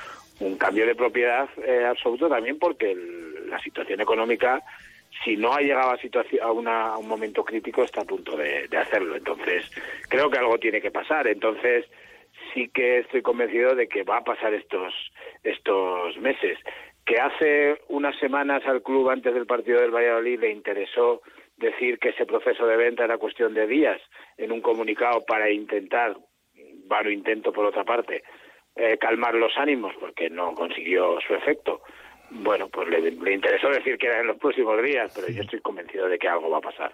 un 0.41 0.57
cambio 0.57 0.87
de 0.87 0.95
propiedad 0.95 1.49
eh, 1.67 1.85
absoluto 1.85 2.29
también 2.29 2.59
porque 2.59 2.93
el- 2.93 3.51
la 3.51 3.59
situación 3.61 4.01
económica 4.01 4.63
si 5.25 5.37
no 5.37 5.53
ha 5.55 5.61
llegado 5.61 5.91
a, 5.91 5.97
situación, 5.99 6.43
a, 6.43 6.53
una- 6.53 6.89
a 6.91 6.99
un 6.99 7.09
momento 7.09 7.43
crítico 7.45 7.83
está 7.83 8.03
a 8.03 8.05
punto 8.05 8.37
de, 8.37 8.69
de 8.69 8.77
hacerlo. 8.77 9.17
Entonces, 9.17 9.65
creo 10.09 10.31
que 10.31 10.39
algo 10.39 10.59
tiene 10.59 10.81
que 10.83 10.91
pasar. 10.91 11.27
Entonces, 11.27 11.87
sí 12.53 12.69
que 12.69 12.99
estoy 12.99 13.23
convencido 13.23 13.75
de 13.75 13.89
que 13.89 14.03
va 14.05 14.19
a 14.19 14.25
pasar 14.25 14.53
estos, 14.53 14.93
estos 15.43 16.17
meses. 16.19 16.59
Que 17.09 17.17
hace 17.17 17.81
unas 17.89 18.15
semanas 18.19 18.63
al 18.67 18.83
club, 18.83 19.09
antes 19.09 19.33
del 19.33 19.47
partido 19.47 19.81
del 19.81 19.91
Valladolid, 19.91 20.41
le 20.41 20.51
interesó 20.51 21.23
decir 21.57 21.99
que 21.99 22.11
ese 22.11 22.27
proceso 22.27 22.67
de 22.67 22.77
venta 22.77 23.05
era 23.05 23.17
cuestión 23.17 23.55
de 23.55 23.67
días 23.67 23.99
en 24.37 24.53
un 24.53 24.61
comunicado 24.61 25.25
para 25.25 25.51
intentar, 25.51 26.15
vano 26.85 27.11
intento 27.11 27.51
por 27.51 27.65
otra 27.65 27.83
parte, 27.83 28.23
eh, 28.77 28.99
calmar 28.99 29.35
los 29.37 29.57
ánimos 29.57 29.95
porque 29.99 30.29
no 30.29 30.53
consiguió 30.53 31.19
su 31.27 31.33
efecto. 31.33 31.81
Bueno, 32.29 32.69
pues 32.69 32.87
le, 32.89 33.11
le 33.11 33.33
interesó 33.33 33.71
decir 33.71 33.97
que 33.97 34.09
era 34.09 34.21
en 34.21 34.27
los 34.27 34.37
próximos 34.37 34.83
días, 34.83 35.11
pero 35.17 35.33
yo 35.35 35.41
estoy 35.41 35.63
convencido 35.63 36.09
de 36.09 36.19
que 36.19 36.29
algo 36.29 36.51
va 36.51 36.59
a 36.59 36.61
pasar. 36.61 36.93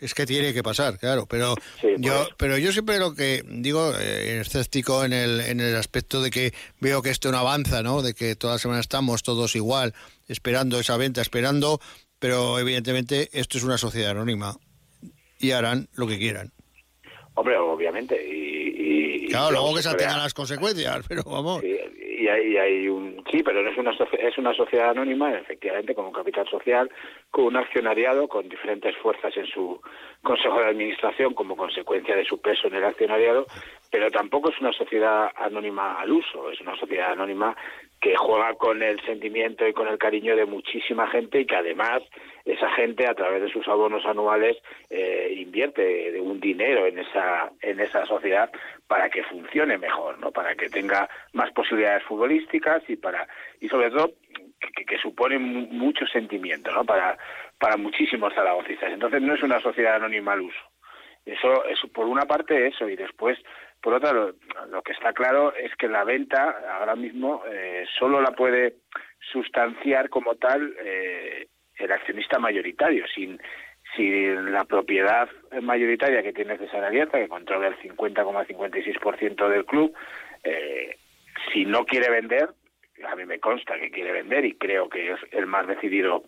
Es 0.00 0.14
que 0.14 0.26
tiene 0.26 0.52
que 0.54 0.62
pasar, 0.62 0.98
claro, 0.98 1.26
pero 1.26 1.54
Sí, 1.80 1.88
yo 1.98 2.28
pero 2.36 2.58
yo 2.58 2.72
siempre 2.72 2.98
lo 2.98 3.14
que 3.14 3.42
digo, 3.48 3.92
eh, 3.98 4.40
escéptico 4.40 5.04
en 5.04 5.12
el, 5.12 5.40
en 5.40 5.60
el 5.60 5.76
aspecto 5.76 6.22
de 6.22 6.30
que 6.30 6.52
veo 6.80 7.02
que 7.02 7.10
esto 7.10 7.30
no 7.32 7.38
avanza, 7.38 7.82
¿no? 7.82 8.02
De 8.02 8.14
que 8.14 8.36
toda 8.36 8.54
la 8.54 8.58
semana 8.58 8.80
estamos 8.80 9.22
todos 9.22 9.56
igual, 9.56 9.94
esperando 10.28 10.78
esa 10.78 10.96
venta, 10.96 11.20
esperando, 11.20 11.80
pero 12.18 12.58
evidentemente 12.58 13.28
esto 13.32 13.58
es 13.58 13.64
una 13.64 13.78
sociedad 13.78 14.12
anónima 14.12 14.56
y 15.38 15.52
harán 15.52 15.88
lo 15.94 16.06
que 16.06 16.18
quieran. 16.18 16.52
Hombre, 17.34 17.56
obviamente. 17.56 18.16
Y, 18.26 19.28
Claro, 19.28 19.50
luego 19.52 19.76
que 19.76 19.82
se 19.82 19.90
atengan 19.90 20.18
las 20.18 20.32
consecuencias, 20.32 21.04
pero 21.06 21.22
vamos. 21.22 21.62
y, 21.62 21.76
y 22.18 22.28
hay, 22.28 22.52
y 22.52 22.56
hay 22.56 22.88
un 22.88 23.22
sí, 23.30 23.42
pero 23.42 23.66
es 23.66 23.76
una 23.78 23.92
es 23.92 24.38
una 24.38 24.54
sociedad 24.54 24.90
anónima, 24.90 25.32
efectivamente, 25.32 25.94
con 25.94 26.06
un 26.06 26.12
capital 26.12 26.46
social, 26.48 26.90
con 27.30 27.46
un 27.46 27.56
accionariado, 27.56 28.28
con 28.28 28.48
diferentes 28.48 28.96
fuerzas 28.96 29.36
en 29.36 29.46
su 29.46 29.80
consejo 30.22 30.58
de 30.60 30.66
administración 30.66 31.34
como 31.34 31.56
consecuencia 31.56 32.16
de 32.16 32.24
su 32.24 32.40
peso 32.40 32.68
en 32.68 32.74
el 32.74 32.84
accionariado, 32.84 33.46
pero 33.90 34.10
tampoco 34.10 34.50
es 34.50 34.58
una 34.60 34.72
sociedad 34.72 35.30
anónima 35.36 36.00
al 36.00 36.12
uso, 36.12 36.50
es 36.50 36.60
una 36.60 36.76
sociedad 36.76 37.12
anónima 37.12 37.56
que 38.00 38.16
juega 38.16 38.54
con 38.54 38.82
el 38.82 39.00
sentimiento 39.04 39.66
y 39.66 39.72
con 39.72 39.88
el 39.88 39.98
cariño 39.98 40.36
de 40.36 40.44
muchísima 40.46 41.08
gente 41.08 41.40
y 41.40 41.46
que 41.46 41.56
además 41.56 42.02
esa 42.44 42.70
gente 42.72 43.06
a 43.08 43.14
través 43.14 43.42
de 43.42 43.50
sus 43.50 43.66
abonos 43.66 44.06
anuales 44.06 44.56
eh, 44.88 45.34
invierte 45.36 46.20
un 46.20 46.38
dinero 46.38 46.86
en 46.86 47.00
esa 47.00 47.50
en 47.60 47.80
esa 47.80 48.06
sociedad 48.06 48.50
para 48.86 49.10
que 49.10 49.24
funcione 49.24 49.78
mejor, 49.78 50.18
¿no? 50.20 50.30
Para 50.30 50.54
que 50.54 50.68
tenga 50.68 51.08
más 51.32 51.50
posibilidades 51.52 52.04
futbolísticas 52.04 52.82
y 52.88 52.96
para 52.96 53.26
y 53.60 53.68
sobre 53.68 53.90
todo 53.90 54.12
que, 54.76 54.84
que 54.84 54.98
supone 54.98 55.38
mu- 55.38 55.66
mucho 55.66 56.06
sentimiento, 56.06 56.70
¿no? 56.70 56.84
Para 56.84 57.18
para 57.58 57.76
muchísimos 57.76 58.32
zaragocistas. 58.32 58.92
Entonces 58.92 59.20
no 59.20 59.34
es 59.34 59.42
una 59.42 59.60
sociedad 59.60 59.96
anónima 59.96 60.34
al 60.34 60.42
uso. 60.42 60.60
Eso 61.26 61.64
es 61.66 61.78
por 61.92 62.06
una 62.06 62.24
parte 62.26 62.68
eso 62.68 62.88
y 62.88 62.96
después 62.96 63.36
por 63.80 64.02
lo, 64.02 64.34
lo 64.70 64.82
que 64.82 64.92
está 64.92 65.12
claro 65.12 65.54
es 65.54 65.74
que 65.76 65.88
la 65.88 66.04
venta 66.04 66.56
ahora 66.78 66.96
mismo 66.96 67.42
eh, 67.48 67.86
solo 67.98 68.20
la 68.20 68.32
puede 68.32 68.76
sustanciar 69.32 70.08
como 70.08 70.34
tal 70.36 70.74
eh, 70.80 71.48
el 71.76 71.92
accionista 71.92 72.38
mayoritario 72.38 73.06
sin 73.14 73.38
sin 73.96 74.52
la 74.52 74.64
propiedad 74.64 75.28
mayoritaria 75.62 76.22
que 76.22 76.32
tiene 76.32 76.58
César 76.58 76.84
Abierta, 76.84 77.18
que 77.18 77.28
controla 77.28 77.68
el 77.68 77.78
50,56% 77.78 79.48
del 79.48 79.64
club, 79.64 79.94
eh, 80.44 80.96
si 81.52 81.64
no 81.64 81.84
quiere 81.84 82.10
vender, 82.10 82.50
a 83.06 83.16
mí 83.16 83.24
me 83.24 83.40
consta 83.40 83.78
que 83.78 83.90
quiere 83.90 84.12
vender 84.12 84.44
y 84.44 84.56
creo 84.56 84.88
que 84.88 85.12
es 85.12 85.20
el 85.32 85.46
más 85.46 85.66
decidido 85.66 86.24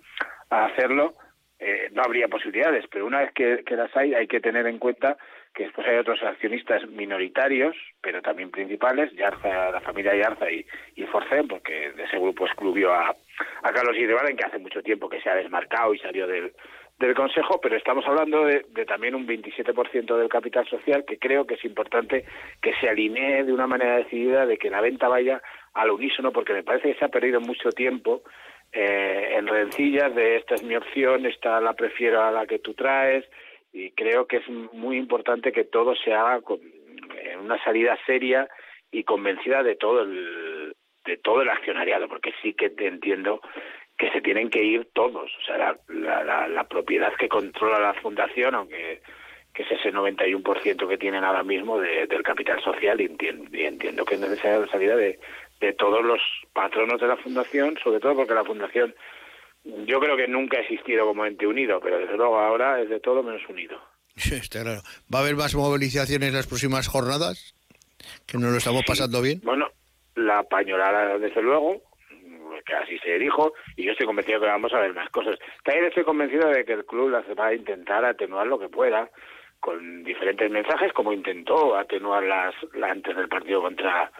a 0.48 0.66
hacerlo, 0.66 1.14
eh, 1.58 1.90
no 1.92 2.02
habría 2.02 2.28
posibilidades, 2.28 2.86
pero 2.90 3.06
una 3.06 3.20
vez 3.20 3.32
que 3.32 3.76
las 3.76 3.94
hay, 3.96 4.14
hay 4.14 4.26
que 4.26 4.40
tener 4.40 4.66
en 4.66 4.78
cuenta 4.78 5.18
que 5.54 5.64
después 5.64 5.86
hay 5.86 5.96
otros 5.96 6.22
accionistas 6.22 6.86
minoritarios, 6.88 7.76
pero 8.00 8.22
también 8.22 8.50
principales, 8.50 9.12
Yarza, 9.12 9.70
la 9.70 9.80
familia 9.80 10.14
Yarza 10.14 10.50
y, 10.50 10.64
y 10.96 11.04
Forcén, 11.04 11.48
porque 11.48 11.92
de 11.92 12.04
ese 12.04 12.18
grupo 12.18 12.46
excluyó 12.46 12.92
a, 12.92 13.10
a 13.10 13.72
Carlos 13.72 13.96
Guidevalen, 13.96 14.36
que 14.36 14.44
hace 14.44 14.58
mucho 14.58 14.82
tiempo 14.82 15.08
que 15.08 15.20
se 15.20 15.28
ha 15.28 15.34
desmarcado 15.34 15.92
y 15.92 15.98
salió 15.98 16.26
del, 16.26 16.52
del 16.98 17.14
Consejo, 17.14 17.60
pero 17.60 17.76
estamos 17.76 18.06
hablando 18.06 18.44
de, 18.44 18.64
de 18.70 18.84
también 18.84 19.14
un 19.14 19.26
27% 19.26 20.16
del 20.16 20.28
capital 20.28 20.66
social, 20.68 21.04
que 21.04 21.18
creo 21.18 21.46
que 21.46 21.54
es 21.54 21.64
importante 21.64 22.24
que 22.62 22.74
se 22.74 22.88
alinee 22.88 23.44
de 23.44 23.52
una 23.52 23.66
manera 23.66 23.96
decidida 23.96 24.46
de 24.46 24.56
que 24.56 24.70
la 24.70 24.80
venta 24.80 25.08
vaya 25.08 25.42
al 25.74 25.90
unísono, 25.90 26.32
porque 26.32 26.52
me 26.52 26.62
parece 26.62 26.92
que 26.92 26.98
se 26.98 27.04
ha 27.04 27.08
perdido 27.08 27.40
mucho 27.40 27.70
tiempo 27.70 28.22
eh, 28.72 29.34
en 29.36 29.48
rencillas 29.48 30.14
de 30.14 30.36
esta 30.36 30.54
es 30.54 30.62
mi 30.62 30.76
opción, 30.76 31.26
esta 31.26 31.60
la 31.60 31.72
prefiero 31.72 32.22
a 32.22 32.30
la 32.30 32.46
que 32.46 32.60
tú 32.60 32.74
traes, 32.74 33.24
y 33.72 33.90
creo 33.92 34.26
que 34.26 34.38
es 34.38 34.48
muy 34.48 34.96
importante 34.96 35.52
que 35.52 35.64
todo 35.64 35.94
se 35.96 36.12
haga 36.12 36.40
con 36.40 36.60
en 36.60 37.40
una 37.40 37.62
salida 37.64 37.98
seria 38.06 38.48
y 38.90 39.04
convencida 39.04 39.62
de 39.62 39.76
todo 39.76 40.02
el 40.02 40.74
de 41.04 41.16
todo 41.16 41.42
el 41.42 41.48
accionariado, 41.48 42.08
porque 42.08 42.32
sí 42.42 42.54
que 42.54 42.72
entiendo 42.78 43.40
que 43.96 44.10
se 44.10 44.20
tienen 44.20 44.50
que 44.50 44.62
ir 44.62 44.88
todos, 44.92 45.30
o 45.36 45.42
sea, 45.44 45.76
la, 45.88 46.48
la 46.48 46.64
propiedad 46.64 47.12
que 47.14 47.28
controla 47.28 47.78
la 47.78 47.94
fundación, 47.94 48.54
aunque 48.54 49.00
que 49.52 49.62
es 49.64 49.70
ese 49.72 49.92
91% 49.92 50.88
que 50.88 50.98
tienen 50.98 51.24
ahora 51.24 51.42
mismo 51.42 51.78
de, 51.80 52.06
del 52.06 52.22
capital 52.22 52.62
social, 52.62 53.00
y 53.00 53.06
entiendo, 53.06 53.44
y 53.52 53.64
entiendo 53.64 54.04
que 54.04 54.14
es 54.14 54.20
necesaria 54.20 54.58
la 54.58 54.68
salida 54.68 54.96
de, 54.96 55.18
de 55.60 55.72
todos 55.72 56.04
los 56.04 56.20
patronos 56.52 57.00
de 57.00 57.08
la 57.08 57.16
fundación, 57.16 57.76
sobre 57.82 58.00
todo 58.00 58.14
porque 58.14 58.34
la 58.34 58.44
fundación 58.44 58.94
yo 59.64 60.00
creo 60.00 60.16
que 60.16 60.28
nunca 60.28 60.58
ha 60.58 60.60
existido 60.60 61.06
como 61.06 61.26
ente 61.26 61.46
unido, 61.46 61.80
pero 61.80 61.98
desde 61.98 62.16
luego 62.16 62.38
ahora 62.38 62.80
es 62.80 62.88
de 62.88 63.00
todo 63.00 63.22
menos 63.22 63.42
unido. 63.48 63.78
Sí, 64.16 64.34
está 64.42 64.62
claro. 64.62 64.80
¿Va 65.12 65.18
a 65.18 65.22
haber 65.22 65.36
más 65.36 65.54
movilizaciones 65.54 66.32
las 66.32 66.46
próximas 66.46 66.88
jornadas? 66.88 67.54
Que 68.26 68.38
nos 68.38 68.50
lo 68.50 68.58
estamos 68.58 68.82
pasando 68.86 69.20
bien. 69.20 69.40
Bueno, 69.42 69.68
la 70.14 70.42
pañolada, 70.44 71.18
desde 71.18 71.42
luego, 71.42 71.82
que 72.64 72.74
así 72.74 72.98
se 72.98 73.18
dijo, 73.18 73.52
y 73.76 73.84
yo 73.84 73.92
estoy 73.92 74.06
convencido 74.06 74.40
que 74.40 74.46
vamos 74.46 74.72
a 74.72 74.80
ver 74.80 74.94
más 74.94 75.10
cosas. 75.10 75.38
También 75.64 75.86
estoy 75.86 76.04
convencido 76.04 76.48
de 76.48 76.64
que 76.64 76.72
el 76.72 76.84
club 76.84 77.10
las 77.10 77.24
va 77.38 77.48
a 77.48 77.54
intentar 77.54 78.04
atenuar 78.04 78.46
lo 78.46 78.58
que 78.58 78.68
pueda, 78.68 79.10
con 79.60 80.02
diferentes 80.04 80.50
mensajes, 80.50 80.92
como 80.92 81.12
intentó 81.12 81.76
atenuar 81.76 82.22
las, 82.22 82.54
la 82.72 82.90
antes 82.90 83.14
del 83.14 83.28
partido 83.28 83.60
contra 83.60 84.10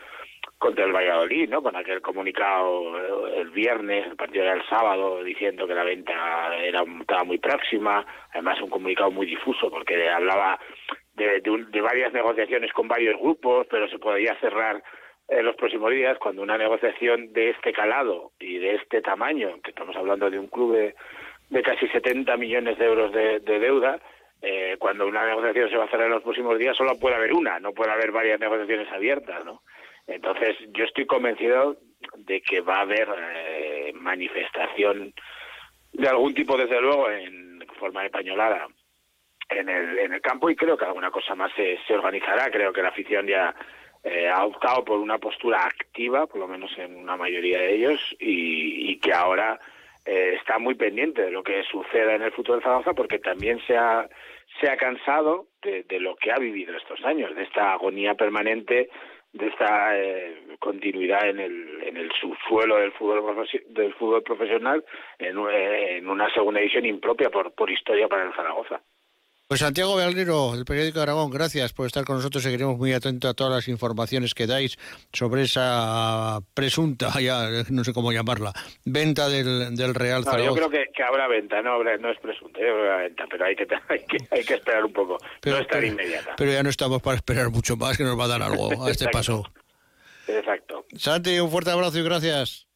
contra 0.61 0.85
el 0.85 0.93
Valladolid, 0.93 1.49
¿no? 1.49 1.63
Con 1.63 1.75
aquel 1.75 2.01
comunicado 2.03 2.97
eh, 2.99 3.41
el 3.41 3.51
viernes, 3.51 4.07
el 4.07 4.15
partido 4.17 4.45
era 4.45 4.53
el 4.55 4.65
sábado, 4.69 5.25
diciendo 5.25 5.67
que 5.67 5.75
la 5.75 5.85
venta 5.85 6.55
era 6.63 6.85
estaba 7.01 7.25
muy 7.25 7.39
próxima, 7.39 8.05
además 8.33 8.61
un 8.61 8.69
comunicado 8.71 9.11
muy 9.11 9.27
difuso 9.27 9.71
porque 9.71 10.09
hablaba 10.09 10.61
de, 11.15 11.41
de, 11.41 11.51
un- 11.51 11.71
de 11.71 11.81
varias 11.81 12.13
negociaciones 12.13 12.73
con 12.73 12.87
varios 12.89 13.19
grupos, 13.19 13.67
pero 13.71 13.89
se 13.89 13.99
podía 13.99 14.39
cerrar 14.39 14.83
en 15.29 15.47
los 15.47 15.57
próximos 15.57 15.91
días 15.93 16.19
cuando 16.19 16.43
una 16.43 16.59
negociación 16.59 17.33
de 17.33 17.51
este 17.51 17.73
calado 17.73 18.33
y 18.39 18.59
de 18.59 18.75
este 18.75 19.01
tamaño, 19.01 19.61
que 19.63 19.71
estamos 19.71 19.97
hablando 19.97 20.29
de 20.31 20.39
un 20.39 20.49
club 20.49 20.75
de, 20.75 20.95
de 21.49 21.63
casi 21.63 21.89
70 21.89 22.37
millones 22.37 22.77
de 22.79 22.85
euros 22.85 23.13
de, 23.13 23.41
de 23.41 23.59
deuda, 23.61 23.99
eh, 24.43 24.77
cuando 24.79 25.07
una 25.07 25.25
negociación 25.27 25.71
se 25.71 25.77
va 25.77 25.85
a 25.85 25.89
cerrar 25.89 26.07
en 26.09 26.13
los 26.15 26.23
próximos 26.23 26.59
días 26.59 26.77
solo 26.77 26.99
puede 27.01 27.15
haber 27.17 27.33
una, 27.33 27.59
no 27.61 27.73
puede 27.73 27.93
haber 27.93 28.11
varias 28.13 28.39
negociaciones 28.41 28.91
abiertas, 28.93 29.45
¿no? 29.45 29.63
Entonces, 30.07 30.57
yo 30.73 30.85
estoy 30.85 31.07
convencido 31.07 31.77
de 32.17 32.41
que 32.41 32.61
va 32.61 32.79
a 32.79 32.83
haber 32.83 33.09
eh, 33.19 33.93
manifestación 33.95 35.13
de 35.93 36.09
algún 36.09 36.35
tipo, 36.35 36.57
desde 36.57 36.81
luego, 36.81 37.11
en 37.11 37.65
forma 37.79 38.03
de 38.03 38.11
pañolada 38.11 38.67
en 39.51 39.69
el, 39.69 39.99
en 39.99 40.13
el 40.13 40.21
campo 40.21 40.49
y 40.49 40.57
creo 40.57 40.77
que 40.77 40.85
alguna 40.85 41.11
cosa 41.11 41.35
más 41.35 41.53
se, 41.55 41.79
se 41.87 41.95
organizará. 41.95 42.51
Creo 42.51 42.73
que 42.73 42.83
la 42.83 42.89
afición 42.89 43.27
ya 43.27 43.55
eh, 44.05 44.29
ha 44.29 44.45
optado 44.45 44.85
por 44.85 44.99
una 44.99 45.19
postura 45.19 45.65
activa, 45.67 46.27
por 46.27 46.39
lo 46.39 46.49
menos 46.49 46.71
en 46.79 46.97
una 46.97 47.17
mayoría 47.17 47.59
de 47.59 47.75
ellos, 47.75 48.17
y, 48.19 48.99
que 49.01 49.13
ahora 49.13 49.59
eh, 50.05 50.37
está 50.39 50.59
muy 50.59 50.75
pendiente 50.75 51.23
de 51.23 51.31
lo 51.31 51.43
que 51.43 51.63
suceda 51.65 52.15
en 52.15 52.23
el 52.23 52.33
futuro 52.33 52.59
de 52.59 52.65
Zaragoza 52.65 52.93
porque 52.93 53.19
también 53.19 53.59
se 53.67 53.77
ha, 53.77 54.09
se 54.61 54.69
ha 54.69 54.77
cansado 54.77 55.47
de, 55.63 55.85
de 55.85 56.01
lo 56.01 56.17
que 56.17 56.33
ha 56.33 56.39
vivido 56.39 56.77
estos 56.77 57.03
años, 57.05 57.35
de 57.35 57.45
esta 57.45 57.73
agonía 57.73 58.15
permanente 58.15 58.91
de 59.33 59.47
esta 59.47 59.97
eh, 59.97 60.57
continuidad 60.59 61.29
en 61.29 61.41
el, 61.41 61.83
en 61.83 61.97
el 61.97 62.11
subsuelo 62.13 62.77
del 62.77 62.93
fútbol, 62.93 63.47
del 63.69 63.95
fútbol 63.95 64.23
profesional 64.23 64.85
eh, 65.19 65.97
en 65.99 66.09
una 66.09 66.33
segunda 66.33 66.61
edición 66.61 66.87
impropia 66.87 67.31
por, 67.31 67.53
por 67.53 67.71
historia 67.71 68.09
para 68.09 68.25
el 68.25 68.35
Zaragoza. 68.35 68.81
Pues 69.51 69.59
Santiago 69.59 69.97
Bernero, 69.97 70.53
del 70.53 70.65
periódico 70.65 71.01
de 71.01 71.03
Aragón, 71.03 71.29
gracias 71.29 71.73
por 71.73 71.85
estar 71.85 72.05
con 72.05 72.15
nosotros. 72.15 72.41
Seguiremos 72.41 72.79
muy 72.79 72.93
atentos 72.93 73.29
a 73.29 73.35
todas 73.35 73.53
las 73.53 73.67
informaciones 73.67 74.33
que 74.33 74.47
dais 74.47 74.79
sobre 75.13 75.43
esa 75.43 76.39
presunta, 76.55 77.11
ya 77.21 77.49
no 77.69 77.83
sé 77.83 77.93
cómo 77.93 78.13
llamarla, 78.13 78.53
venta 78.85 79.29
del, 79.29 79.75
del 79.75 79.93
Real 79.97 80.21
No, 80.21 80.27
yo 80.27 80.31
Zaragoza. 80.31 80.55
creo 80.55 80.71
que, 80.71 80.93
que 80.95 81.03
habrá 81.03 81.27
venta, 81.27 81.61
no, 81.63 81.73
habrá- 81.73 81.97
no 81.99 82.13
es 82.13 82.19
que 82.21 82.69
habrá 82.71 82.97
venta, 82.99 83.25
pero 83.29 83.45
hay 83.45 83.57
que, 83.57 83.67
hay 83.89 84.05
que, 84.07 84.19
hay 84.31 84.45
que 84.45 84.55
esperar 84.55 84.85
un 84.85 84.93
poco, 84.93 85.19
Pero- 85.41 85.57
no 85.57 85.63
es 85.63 85.67
tan 85.69 85.81
pero- 85.81 85.93
inmediata. 85.95 86.35
Pero 86.37 86.53
ya 86.53 86.63
no 86.63 86.71
estamos 86.71 87.03
para 87.03 87.17
esperar 87.17 87.51
mucho 87.51 87.77
más, 87.77 87.97
que 87.97 88.05
nos 88.05 88.17
va 88.17 88.27
a 88.27 88.29
dar 88.29 88.43
algo 88.43 88.85
a 88.87 88.89
este 88.89 89.09
paso. 89.13 89.43
Exacto. 90.29 90.87
Santi, 90.97 91.41
un 91.41 91.51
fuerte 91.51 91.73
abrazo 91.73 91.99
y 91.99 92.05
gracias. 92.05 92.69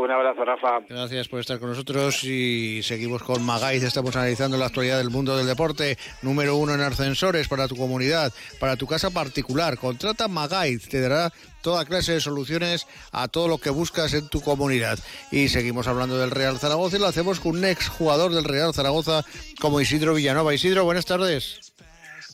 Un 0.00 0.12
abrazo, 0.12 0.44
Rafa. 0.44 0.78
Gracias 0.88 1.26
por 1.26 1.40
estar 1.40 1.58
con 1.58 1.70
nosotros 1.70 2.22
y 2.22 2.84
seguimos 2.84 3.20
con 3.24 3.42
Magaiz. 3.42 3.82
Estamos 3.82 4.14
analizando 4.14 4.56
la 4.56 4.66
actualidad 4.66 4.98
del 4.98 5.10
mundo 5.10 5.36
del 5.36 5.44
deporte. 5.44 5.98
Número 6.22 6.54
uno 6.54 6.72
en 6.72 6.82
ascensores 6.82 7.48
para 7.48 7.66
tu 7.66 7.74
comunidad, 7.76 8.32
para 8.60 8.76
tu 8.76 8.86
casa 8.86 9.10
particular. 9.10 9.76
Contrata 9.76 10.28
Magaiz, 10.28 10.88
te 10.88 11.00
dará 11.00 11.32
toda 11.62 11.84
clase 11.84 12.12
de 12.12 12.20
soluciones 12.20 12.86
a 13.10 13.26
todo 13.26 13.48
lo 13.48 13.58
que 13.58 13.70
buscas 13.70 14.14
en 14.14 14.28
tu 14.28 14.40
comunidad. 14.40 15.00
Y 15.32 15.48
seguimos 15.48 15.88
hablando 15.88 16.16
del 16.16 16.30
Real 16.30 16.60
Zaragoza 16.60 16.96
y 16.96 17.00
lo 17.00 17.06
hacemos 17.08 17.40
con 17.40 17.56
un 17.56 17.64
ex 17.64 17.88
jugador 17.88 18.32
del 18.32 18.44
Real 18.44 18.72
Zaragoza 18.72 19.24
como 19.60 19.80
Isidro 19.80 20.14
Villanova. 20.14 20.54
Isidro, 20.54 20.84
buenas 20.84 21.06
tardes. 21.06 21.72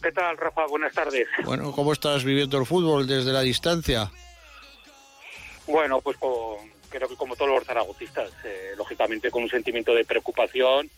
¿Qué 0.02 0.12
tal, 0.12 0.36
Rafa? 0.36 0.66
Buenas 0.68 0.92
tardes. 0.92 1.26
Bueno, 1.46 1.72
¿cómo 1.72 1.94
estás 1.94 2.24
viviendo 2.24 2.58
el 2.58 2.66
fútbol 2.66 3.06
desde 3.06 3.32
la 3.32 3.40
distancia? 3.40 4.10
Bueno, 5.66 6.02
pues 6.02 6.18
con- 6.18 6.73
creo 6.94 7.08
que 7.08 7.16
como 7.16 7.34
todos 7.34 7.50
los 7.50 7.64
zaragocistas, 7.64 8.30
eh, 8.44 8.74
lógicamente 8.76 9.30
con 9.30 9.42
un 9.42 9.48
sentimiento 9.48 9.94
de 9.94 10.04
preocupación 10.04 10.88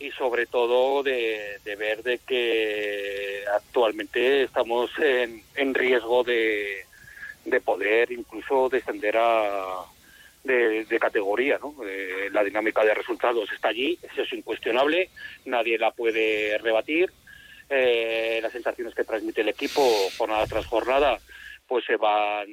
y 0.00 0.10
sobre 0.12 0.46
todo 0.46 1.02
de, 1.02 1.60
ver 1.78 2.02
de 2.02 2.18
que 2.18 3.44
actualmente 3.54 4.44
estamos 4.44 4.90
en, 4.98 5.74
riesgo 5.74 6.24
de, 6.24 6.84
de 7.44 7.60
poder 7.60 8.10
incluso 8.12 8.68
descender 8.68 9.16
a 9.18 9.84
de, 10.44 10.84
de 10.84 10.98
categoría, 10.98 11.58
¿no? 11.58 11.74
Eh, 11.84 12.30
la 12.32 12.42
dinámica 12.42 12.82
de 12.84 12.94
resultados 12.94 13.50
está 13.52 13.68
allí, 13.68 13.98
eso 14.02 14.22
es 14.22 14.32
incuestionable, 14.32 15.10
nadie 15.44 15.76
la 15.78 15.90
puede 15.90 16.56
rebatir. 16.58 17.12
Eh, 17.68 18.38
las 18.40 18.52
sensaciones 18.52 18.94
que 18.94 19.04
transmite 19.04 19.42
el 19.42 19.50
equipo 19.50 19.82
jornada 20.16 20.46
tras 20.46 20.64
jornada 20.64 21.18
pues 21.66 21.84
se 21.84 21.96
van 21.96 22.46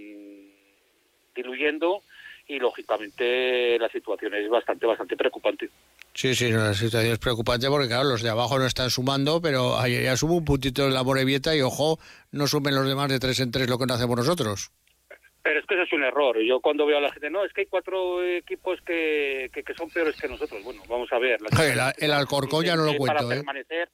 diluyendo 1.33 2.03
y 2.47 2.59
lógicamente 2.59 3.77
la 3.79 3.89
situación 3.89 4.33
es 4.35 4.49
bastante, 4.49 4.85
bastante 4.85 5.17
preocupante. 5.17 5.69
Sí, 6.13 6.35
sí, 6.35 6.51
la 6.51 6.73
situación 6.73 7.13
es 7.13 7.19
preocupante 7.19 7.67
porque, 7.67 7.87
claro, 7.87 8.05
los 8.05 8.21
de 8.21 8.29
abajo 8.29 8.59
no 8.59 8.65
están 8.65 8.89
sumando, 8.89 9.41
pero 9.41 9.77
ayer 9.77 10.03
ya 10.03 10.15
subo 10.15 10.35
un 10.35 10.45
puntito 10.45 10.85
en 10.85 10.93
la 10.93 11.03
Morevieta 11.03 11.55
y, 11.55 11.61
ojo, 11.61 11.99
no 12.31 12.47
sumen 12.47 12.75
los 12.75 12.87
demás 12.87 13.09
de 13.09 13.19
tres 13.19 13.39
en 13.39 13.51
tres 13.51 13.69
lo 13.69 13.77
que 13.77 13.85
no 13.85 13.95
hacemos 13.95 14.17
nosotros. 14.17 14.71
Pero 15.43 15.59
es 15.59 15.65
que 15.67 15.75
eso 15.75 15.83
es 15.83 15.93
un 15.93 16.03
error. 16.03 16.37
Yo 16.41 16.59
cuando 16.59 16.85
veo 16.85 16.97
a 16.97 17.01
la 17.01 17.11
gente, 17.11 17.29
no, 17.29 17.45
es 17.45 17.53
que 17.53 17.61
hay 17.61 17.67
cuatro 17.67 18.23
equipos 18.23 18.79
que, 18.81 19.51
que, 19.53 19.73
son 19.75 19.89
peores 19.89 20.19
que 20.19 20.27
nosotros. 20.27 20.63
Bueno, 20.63 20.81
vamos 20.87 21.11
a 21.11 21.19
ver. 21.19 21.39
el, 21.97 22.11
Alcorcón 22.11 22.65
ya 22.65 22.75
no 22.75 22.83
lo 22.83 22.95
cuento, 22.95 23.17
Para 23.23 23.35
¿eh? 23.35 23.37
permanecer, 23.37 23.89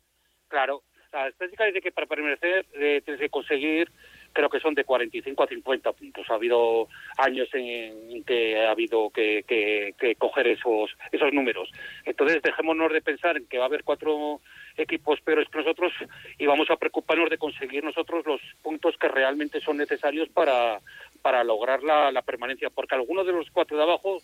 claro, 0.48 0.84
la 1.12 1.28
estadística 1.28 1.66
dice 1.66 1.82
que 1.82 1.92
para 1.92 2.08
permanecer 2.08 2.66
eh, 2.74 3.02
tienes 3.04 3.20
que 3.20 3.30
conseguir 3.30 3.92
creo 4.34 4.50
que 4.50 4.60
son 4.60 4.74
de 4.74 4.84
45 4.84 5.44
a 5.44 5.48
50 5.48 5.92
puntos. 5.94 6.30
Ha 6.30 6.36
habido 6.36 6.88
años 7.18 7.50
en, 7.54 8.24
que 8.24 8.60
ha 8.60 8.72
habido 8.72 9.10
que, 9.10 9.44
que, 9.48 10.16
coger 10.16 10.48
esos, 10.48 10.92
esos 11.12 11.34
números. 11.34 11.70
Entonces, 12.06 12.42
dejémonos 12.42 12.92
de 12.92 13.02
pensar 13.02 13.38
en 13.38 13.46
que 13.48 13.58
va 13.58 13.66
a 13.66 13.68
haber 13.68 13.84
cuatro 13.84 14.42
equipos 14.78 15.20
peores 15.22 15.48
que 15.50 15.58
nosotros 15.60 15.92
y 16.38 16.46
vamos 16.46 16.70
a 16.70 16.78
preocuparnos 16.78 17.30
de 17.30 17.38
conseguir 17.38 17.84
nosotros 17.84 18.26
los 18.26 18.42
puntos 18.62 18.96
que 18.98 19.08
realmente 19.08 19.60
son 19.60 19.78
necesarios 19.78 20.30
para, 20.30 20.80
para 21.22 21.44
lograr 21.44 21.84
la, 21.84 22.12
la 22.12 22.22
permanencia, 22.22 22.70
porque 22.70 22.96
alguno 22.96 23.24
de 23.24 23.34
los 23.34 23.50
cuatro 23.52 23.78
de 23.78 23.84
abajo 23.84 24.20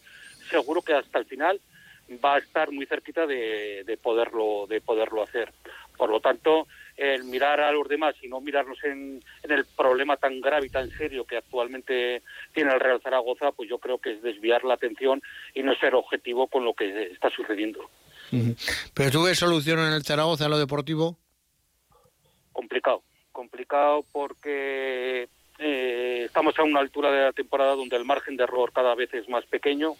seguro 0.49 0.81
que 0.81 0.93
hasta 0.93 1.19
el 1.19 1.25
final 1.25 1.59
va 2.23 2.35
a 2.35 2.39
estar 2.39 2.71
muy 2.71 2.85
cerquita 2.85 3.25
de, 3.25 3.83
de 3.85 3.97
poderlo 3.97 4.65
de 4.67 4.81
poderlo 4.81 5.23
hacer. 5.23 5.51
Por 5.97 6.09
lo 6.09 6.19
tanto, 6.19 6.67
el 6.97 7.23
mirar 7.25 7.59
a 7.59 7.71
los 7.71 7.87
demás 7.87 8.15
y 8.21 8.27
no 8.27 8.41
mirarnos 8.41 8.83
en, 8.83 9.23
el 9.43 9.65
problema 9.65 10.17
tan 10.17 10.41
grave 10.41 10.67
y 10.67 10.69
tan 10.69 10.89
serio 10.91 11.25
que 11.25 11.37
actualmente 11.37 12.23
tiene 12.53 12.73
el 12.73 12.79
Real 12.79 13.01
Zaragoza, 13.01 13.51
pues 13.51 13.69
yo 13.69 13.77
creo 13.77 13.99
que 13.99 14.13
es 14.13 14.21
desviar 14.21 14.63
la 14.63 14.73
atención 14.73 15.21
y 15.53 15.61
no 15.61 15.75
ser 15.75 15.95
objetivo 15.95 16.47
con 16.47 16.65
lo 16.65 16.73
que 16.73 17.11
está 17.11 17.29
sucediendo. 17.29 17.89
¿Pero 18.93 19.11
tú 19.11 19.23
ves 19.23 19.39
solución 19.39 19.79
en 19.79 19.93
el 19.93 20.03
Zaragoza 20.03 20.45
en 20.45 20.51
lo 20.51 20.59
deportivo? 20.59 21.17
Complicado, 22.51 23.03
complicado 23.31 24.03
porque 24.11 25.29
eh, 25.59 26.23
estamos 26.25 26.57
a 26.57 26.63
una 26.63 26.79
altura 26.79 27.11
de 27.11 27.21
la 27.21 27.31
temporada 27.31 27.75
donde 27.75 27.95
el 27.95 28.05
margen 28.05 28.35
de 28.37 28.43
error 28.43 28.71
cada 28.73 28.95
vez 28.95 29.13
es 29.13 29.29
más 29.29 29.45
pequeño, 29.45 29.93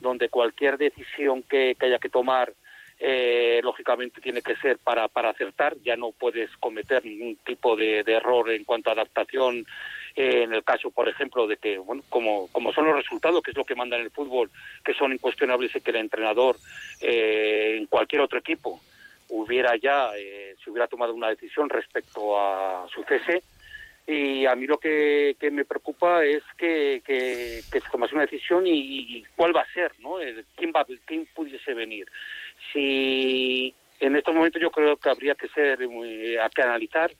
donde 0.00 0.28
cualquier 0.28 0.78
decisión 0.78 1.42
que 1.42 1.76
haya 1.80 1.98
que 1.98 2.08
tomar 2.08 2.52
eh, 3.00 3.60
lógicamente 3.64 4.20
tiene 4.20 4.40
que 4.40 4.56
ser 4.56 4.78
para, 4.78 5.08
para 5.08 5.30
acertar, 5.30 5.76
ya 5.84 5.96
no 5.96 6.12
puedes 6.12 6.48
cometer 6.58 7.04
ningún 7.04 7.36
tipo 7.44 7.76
de, 7.76 8.00
error 8.00 8.50
en 8.50 8.64
cuanto 8.64 8.88
a 8.88 8.92
adaptación, 8.92 9.66
eh, 10.14 10.44
en 10.44 10.54
el 10.54 10.62
caso, 10.62 10.90
por 10.90 11.08
ejemplo, 11.08 11.46
de 11.48 11.56
que, 11.56 11.76
bueno, 11.78 12.04
como, 12.08 12.48
como 12.52 12.72
son 12.72 12.86
los 12.86 12.96
resultados, 12.96 13.42
que 13.42 13.50
es 13.50 13.56
lo 13.56 13.64
que 13.64 13.74
manda 13.74 13.96
en 13.96 14.04
el 14.04 14.10
fútbol, 14.10 14.50
que 14.84 14.94
son 14.94 15.12
incuestionables 15.12 15.74
y 15.74 15.80
que 15.80 15.90
el 15.90 15.96
entrenador 15.96 16.56
eh, 17.00 17.76
en 17.78 17.86
cualquier 17.86 18.22
otro 18.22 18.38
equipo 18.38 18.80
hubiera 19.28 19.74
ya, 19.76 20.10
se 20.62 20.70
hubiera 20.70 20.86
tomado 20.86 21.12
una 21.12 21.28
decisión 21.28 21.68
respecto 21.68 22.38
a 22.38 22.86
su 22.88 23.02
cese, 23.04 23.42
y 24.06 24.44
a 24.44 24.54
mí 24.54 24.66
lo 24.66 24.78
que, 24.78 25.36
me 25.50 25.64
preocupa 25.64 26.24
es 26.24 26.42
que, 26.58 27.02
se 27.70 27.80
tomase 27.90 28.14
una 28.14 28.26
decisión 28.26 28.64
y, 28.66 29.24
cuál 29.36 29.56
va 29.56 29.62
a 29.62 29.72
ser, 29.72 29.92
¿no? 30.00 30.16
¿Quién, 30.56 30.72
va, 30.74 30.84
quién 31.06 31.26
pudiese 31.34 31.74
venir? 31.74 32.06
si 32.72 33.74
en 34.00 34.16
estos 34.16 34.34
momentos 34.34 34.60
yo 34.60 34.70
creo 34.70 34.96
que 34.96 35.08
habría 35.08 35.34
que 35.34 35.48
ser 35.48 35.78
a 36.40 36.48
que 36.50 36.62
analizar 36.62 37.10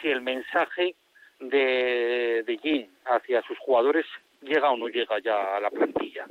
si 0.00 0.08
el 0.08 0.22
mensaje 0.22 0.94
de, 1.38 2.42
de 2.46 2.88
hacia 3.06 3.42
sus 3.42 3.58
jugadores 3.58 4.06
llega 4.42 4.70
o 4.70 4.76
no 4.76 4.88
llega 4.88 5.18
ya 5.20 5.56
a 5.56 5.60
la 5.60 5.70
plantilla 5.70 6.26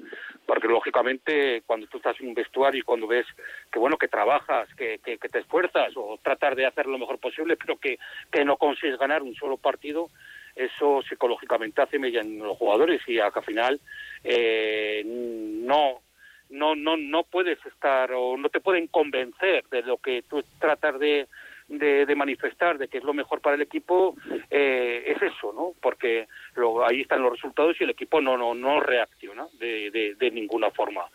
porque 0.49 0.67
lógicamente 0.67 1.61
cuando 1.67 1.85
tú 1.85 1.97
estás 1.97 2.19
en 2.19 2.29
un 2.29 2.33
vestuario 2.33 2.79
y 2.79 2.83
cuando 2.83 3.05
ves 3.05 3.27
que 3.71 3.77
bueno 3.77 3.97
que 3.97 4.07
trabajas 4.07 4.67
que, 4.73 4.97
que, 4.97 5.17
te 5.19 5.37
esfuerzas 5.37 5.93
o 5.95 6.17
tratar 6.23 6.55
de 6.55 6.65
hacer 6.65 6.87
lo 6.87 6.97
mejor 6.97 7.19
posible 7.19 7.55
pero 7.55 7.77
que, 7.77 7.99
que 8.31 8.43
no 8.43 8.57
consigues 8.57 8.97
ganar 8.97 9.21
un 9.21 9.35
solo 9.35 9.57
partido 9.57 10.09
eso 10.55 11.03
psicológicamente 11.07 11.83
hace 11.83 11.99
mella 11.99 12.21
en 12.21 12.39
los 12.39 12.57
jugadores 12.57 12.99
y 13.07 13.19
al 13.19 13.31
final 13.43 13.79
eh, 14.23 15.03
no 15.05 16.01
no 16.49 16.73
no 16.73 16.97
no 16.97 17.23
puedes 17.25 17.63
estar 17.67 18.11
o 18.11 18.35
no 18.35 18.49
te 18.49 18.59
pueden 18.59 18.87
convencer 18.87 19.65
de 19.69 19.83
lo 19.83 19.97
que 19.97 20.23
tú 20.23 20.43
tratas 20.57 20.99
de, 20.99 21.27
de, 21.69 22.15
manifestar 22.15 22.77
de 22.77 22.87
que 22.87 22.97
es 22.97 23.03
lo 23.03 23.13
mejor 23.13 23.41
para 23.41 23.55
el 23.55 23.61
equipo 23.61 24.15
eh, 24.49 25.03
es 25.07 25.21
eso 25.21 25.53
no 25.53 25.73
porque 25.81 26.27
lo, 26.55 26.85
ahí 26.85 27.01
están 27.01 27.21
los 27.21 27.33
resultados 27.33 27.79
y 27.79 27.83
el 27.83 27.91
equipo 27.91 28.19
no 28.19 28.37
no 28.37 28.55
no 28.55 28.79
reacciona 28.79 29.47
de, 29.59 30.15
de, 30.17 30.31
ninguna 30.31 30.71
forma 30.71 31.05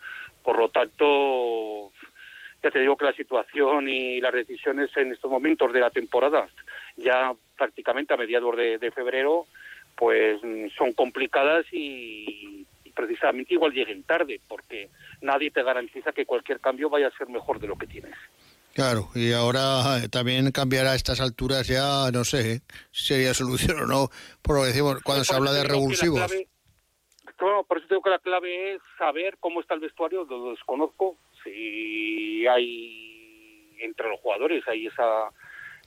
por 0.43 0.57
lo 0.57 0.69
tanto 0.69 1.91
ya 2.63 2.71
te 2.71 2.79
digo 2.79 2.95
que 2.95 3.05
la 3.05 3.13
situación 3.13 3.89
y 3.89 4.21
las 4.21 4.33
decisiones 4.33 4.95
en 4.95 5.11
estos 5.11 5.29
momentos 5.29 5.73
de 5.73 5.79
la 5.81 5.89
temporada 5.89 6.47
ya 6.95 7.33
prácticamente 7.57 8.13
a 8.13 8.17
mediados 8.17 8.55
de, 8.55 8.77
de 8.77 8.91
febrero 8.91 9.45
pues 9.95 10.41
son 10.77 10.93
complicadas 10.93 11.65
y 11.71 12.65
precisamente 12.95 13.53
igual 13.53 13.73
lleguen 13.73 14.03
tarde, 14.03 14.39
porque 14.47 14.89
nadie 15.21 15.51
te 15.51 15.61
garantiza 15.61 16.13
que 16.13 16.25
cualquier 16.25 16.59
cambio 16.59 16.89
vaya 16.89 17.07
a 17.07 17.17
ser 17.17 17.27
mejor 17.27 17.59
de 17.59 17.67
lo 17.67 17.75
que 17.75 17.85
tienes. 17.85 18.15
Claro, 18.75 19.07
y 19.15 19.31
ahora 19.31 20.03
eh, 20.03 20.09
también 20.09 20.51
cambiar 20.51 20.85
a 20.85 20.95
estas 20.95 21.21
alturas 21.21 21.65
ya, 21.65 22.11
no 22.11 22.25
sé, 22.25 22.55
¿eh? 22.55 22.59
si 22.91 23.13
sería 23.13 23.33
solución 23.33 23.79
o 23.79 23.85
no, 23.85 24.09
por 24.41 24.57
lo 24.57 24.63
que 24.63 24.67
decimos, 24.67 25.01
cuando 25.01 25.23
se 25.23 25.33
habla 25.33 25.53
de 25.53 25.63
revulsivos. 25.63 26.29
por 27.39 27.77
eso 27.77 27.87
tengo 27.87 28.01
que 28.01 28.09
la 28.09 28.19
clave 28.19 28.73
es 28.73 28.81
saber 28.97 29.37
cómo 29.39 29.61
está 29.61 29.75
el 29.75 29.79
vestuario, 29.79 30.25
lo 30.25 30.51
desconozco, 30.51 31.15
si 31.41 32.45
hay 32.47 33.77
entre 33.79 34.09
los 34.09 34.19
jugadores 34.19 34.67
hay 34.67 34.87
esa 34.87 35.29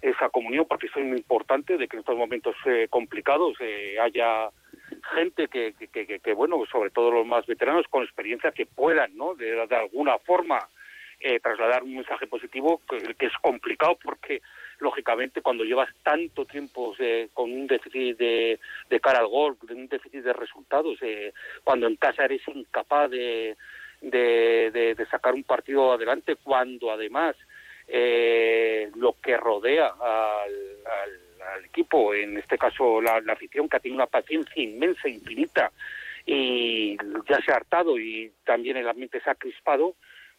esa 0.01 0.31
comunión, 0.31 0.65
porque 0.67 0.87
es 0.87 0.97
muy 0.97 1.19
importante 1.19 1.77
de 1.77 1.89
que 1.89 1.97
en 1.97 2.01
estos 2.01 2.17
momentos 2.17 2.55
eh, 2.65 2.87
complicados 2.89 3.59
haya 4.01 4.49
gente 5.15 5.49
que, 5.49 5.75
que, 5.93 6.21
que, 6.21 6.33
bueno, 6.33 6.57
sobre 6.73 6.89
todo 6.89 7.11
los 7.11 7.27
más 7.27 7.45
veteranos 7.45 7.85
con 7.91 8.05
experiencia 8.05 8.53
que 8.53 8.65
puedan, 8.65 9.15
¿no? 9.15 9.35
De, 9.35 9.67
de 9.67 9.77
alguna 9.77 10.17
forma 10.21 10.61
eh, 11.21 11.41
trasladar 11.41 11.83
un 11.83 11.97
mensaje 11.97 12.27
positivo 12.27 12.81
que, 12.89 13.27
es 13.27 13.33
complicado 13.43 13.99
porque 14.03 14.41
lógicamente 14.79 15.43
cuando 15.43 15.65
llevas 15.65 15.89
tanto 16.03 16.45
tiempo 16.45 16.95
eh, 16.99 17.29
con 17.35 17.53
un 17.53 17.67
déficit 17.67 18.17
de, 18.17 18.61
de, 18.89 19.01
cara 19.01 19.19
al 19.19 19.27
gol, 19.27 19.57
un 19.69 19.89
déficit 19.89 20.23
de 20.23 20.33
resultados, 20.33 20.99
eh, 21.03 21.33
cuando 21.65 21.87
en 21.87 21.97
casa 21.97 22.25
eres 22.25 22.43
incapaz 22.47 23.11
de, 23.11 23.57
de, 24.01 24.95
de, 24.97 25.07
sacar 25.07 25.35
un 25.35 25.45
partido 25.45 25.93
adelante, 25.93 26.37
cuando 26.37 26.91
además 26.91 27.37
eh, 27.89 28.91
lo 28.97 29.17
que 29.21 29.37
rodea 29.37 29.89
al, 29.89 31.65
equipo, 31.65 32.15
en 32.15 32.37
este 32.37 32.59
caso 32.59 33.01
la, 33.01 33.23
afición 33.33 33.69
que 33.69 33.77
ha 33.77 33.81
tenido 33.81 33.97
una 33.97 34.07
paciencia 34.07 34.63
inmensa, 34.63 35.09
infinita, 35.09 35.73
y 36.27 36.97
ya 37.29 37.41
se 37.45 37.51
ha 37.51 37.57
hartado 37.57 37.99
y 37.99 38.31
también 38.45 38.77
el 38.77 38.89
ambiente 38.89 39.21
se 39.21 39.31
ha 39.31 39.35
crispado, 39.35 39.95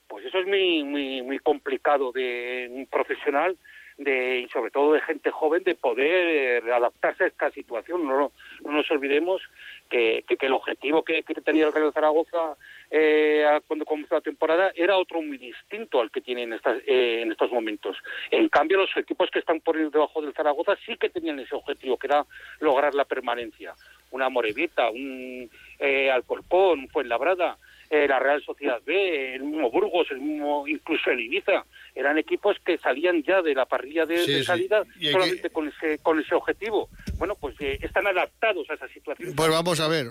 pues 0.09 0.25
eso 0.25 0.39
es 0.39 0.47
muy, 0.47 0.83
muy, 0.83 1.21
muy 1.21 1.39
complicado 1.39 2.11
de 2.11 2.67
un 2.71 2.87
profesional 2.87 3.55
de, 3.99 4.39
y 4.39 4.49
sobre 4.49 4.71
todo 4.71 4.93
de 4.93 5.01
gente 5.01 5.29
joven 5.29 5.63
de 5.63 5.75
poder 5.75 6.69
adaptarse 6.71 7.25
a 7.25 7.27
esta 7.27 7.51
situación. 7.51 8.07
No, 8.07 8.31
no 8.63 8.71
nos 8.71 8.89
olvidemos 8.89 9.41
que, 9.89 10.23
que, 10.27 10.45
el 10.45 10.53
objetivo 10.53 11.03
que, 11.03 11.23
que, 11.23 11.35
tenía 11.35 11.67
el 11.67 11.73
Real 11.73 11.93
Zaragoza 11.93 12.55
eh, 12.89 13.45
cuando 13.67 13.85
comenzó 13.85 14.15
la 14.15 14.21
temporada 14.21 14.71
era 14.75 14.97
otro 14.97 15.21
muy 15.21 15.37
distinto 15.37 15.99
al 15.99 16.11
que 16.11 16.21
tiene 16.21 16.43
en, 16.43 16.53
estas, 16.53 16.81
eh, 16.87 17.21
en 17.21 17.31
estos 17.31 17.51
momentos. 17.51 17.97
En 18.31 18.49
cambio, 18.49 18.77
los 18.77 18.95
equipos 18.97 19.29
que 19.29 19.39
están 19.39 19.59
por 19.59 19.77
debajo 19.77 20.21
del 20.21 20.33
Zaragoza 20.33 20.77
sí 20.85 20.95
que 20.97 21.09
tenían 21.09 21.39
ese 21.39 21.55
objetivo, 21.55 21.97
que 21.97 22.07
era 22.07 22.25
lograr 22.61 22.95
la 22.95 23.05
permanencia. 23.05 23.73
Una 24.11 24.29
Morevita, 24.29 24.89
un 24.89 25.49
eh, 25.77 26.09
Alcorcón, 26.09 26.79
un 26.79 26.89
Fuenlabrada, 26.89 27.57
eh, 27.89 28.07
la 28.07 28.19
Real 28.19 28.43
Sociedad 28.43 28.79
B, 28.85 29.35
el 29.35 29.43
mismo 29.43 29.71
Burgos, 29.71 30.07
el 30.11 30.19
mismo 30.19 30.67
incluso 30.67 31.09
el 31.09 31.21
Ibiza, 31.21 31.65
eran 31.95 32.17
equipos 32.17 32.55
que 32.63 32.77
salían 32.77 33.23
ya 33.23 33.41
de 33.41 33.55
la 33.55 33.65
parrilla 33.65 34.05
de, 34.05 34.43
salida 34.43 34.83
solamente 35.11 35.49
con 35.49 35.67
ese 35.67 35.97
con 35.99 36.19
ese 36.19 36.35
objetivo. 36.35 36.89
Bueno, 37.17 37.35
pues 37.35 37.55
eh, 37.59 37.79
están 37.81 38.05
adaptados 38.05 38.69
a 38.69 38.75
esa 38.75 38.87
situación. 38.89 39.33
Pues 39.35 39.49
vamos 39.49 39.79
a 39.79 39.87
ver. 39.87 40.07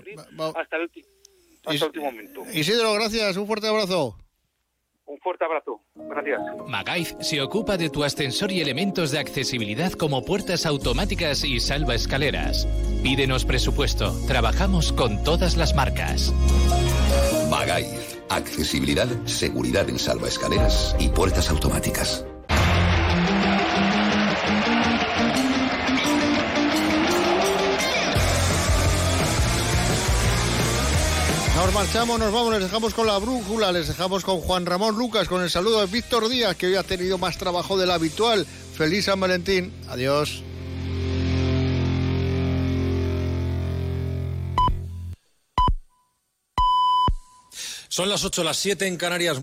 Hasta 0.57 0.77
el, 0.77 0.83
último 0.83 2.07
momento. 2.07 2.43
Isidro, 2.53 2.95
gracias, 2.95 3.37
un 3.37 3.47
fuerte 3.47 3.69
abrazo. 3.69 4.17
Un 5.07 5.19
fuerte 5.21 5.45
abrazo. 5.45 5.81
Gracias. 5.95 6.41
Magaiz 6.67 7.17
se 7.21 7.41
ocupa 7.41 7.79
de 7.79 7.89
tu 7.89 8.05
ascensor 8.05 8.53
y 8.53 8.61
elementos 8.61 9.11
de 9.11 9.19
accesibilidad 9.19 9.93
como 9.93 10.25
puertas 10.25 10.67
automáticas 10.67 11.45
y 11.45 11.61
salva 11.61 11.95
escaleras. 11.95 12.67
Pídenos 13.03 13.47
presupuesto. 13.47 14.13
Trabajamos 14.27 14.93
con 14.93 15.23
todas 15.25 15.57
las 15.57 15.75
marcas. 15.75 16.35
Magaiz. 17.49 18.19
Accesibilidad, 18.29 19.09
seguridad 19.27 19.89
en 19.89 19.99
salva 19.99 20.29
escaleras 20.29 20.95
y 20.99 21.09
puertas 21.09 21.51
automáticas. 21.51 22.25
Nos 31.69 31.75
marchamos, 31.75 32.19
nos 32.19 32.33
vamos, 32.33 32.53
les 32.55 32.63
dejamos 32.63 32.95
con 32.95 33.07
la 33.07 33.19
brújula, 33.19 33.73
les 33.73 33.89
dejamos 33.89 34.25
con 34.25 34.41
Juan 34.41 34.65
Ramón 34.65 34.97
Lucas, 34.97 35.29
con 35.29 35.43
el 35.43 35.51
saludo 35.51 35.81
de 35.81 35.87
Víctor 35.87 36.29
Díaz, 36.29 36.57
que 36.57 36.69
hoy 36.69 36.77
ha 36.77 36.83
tenido 36.83 37.19
más 37.19 37.37
trabajo 37.37 37.77
del 37.77 37.91
habitual. 37.91 38.47
Feliz 38.47 39.05
San 39.05 39.21
Valentín. 39.21 39.71
Adiós. 39.89 40.43
Son 47.99 48.09
las 48.09 48.25
8, 48.25 48.45
las 48.45 48.57
7 48.59 48.87
en 48.87 48.97
Canarias. 48.97 49.37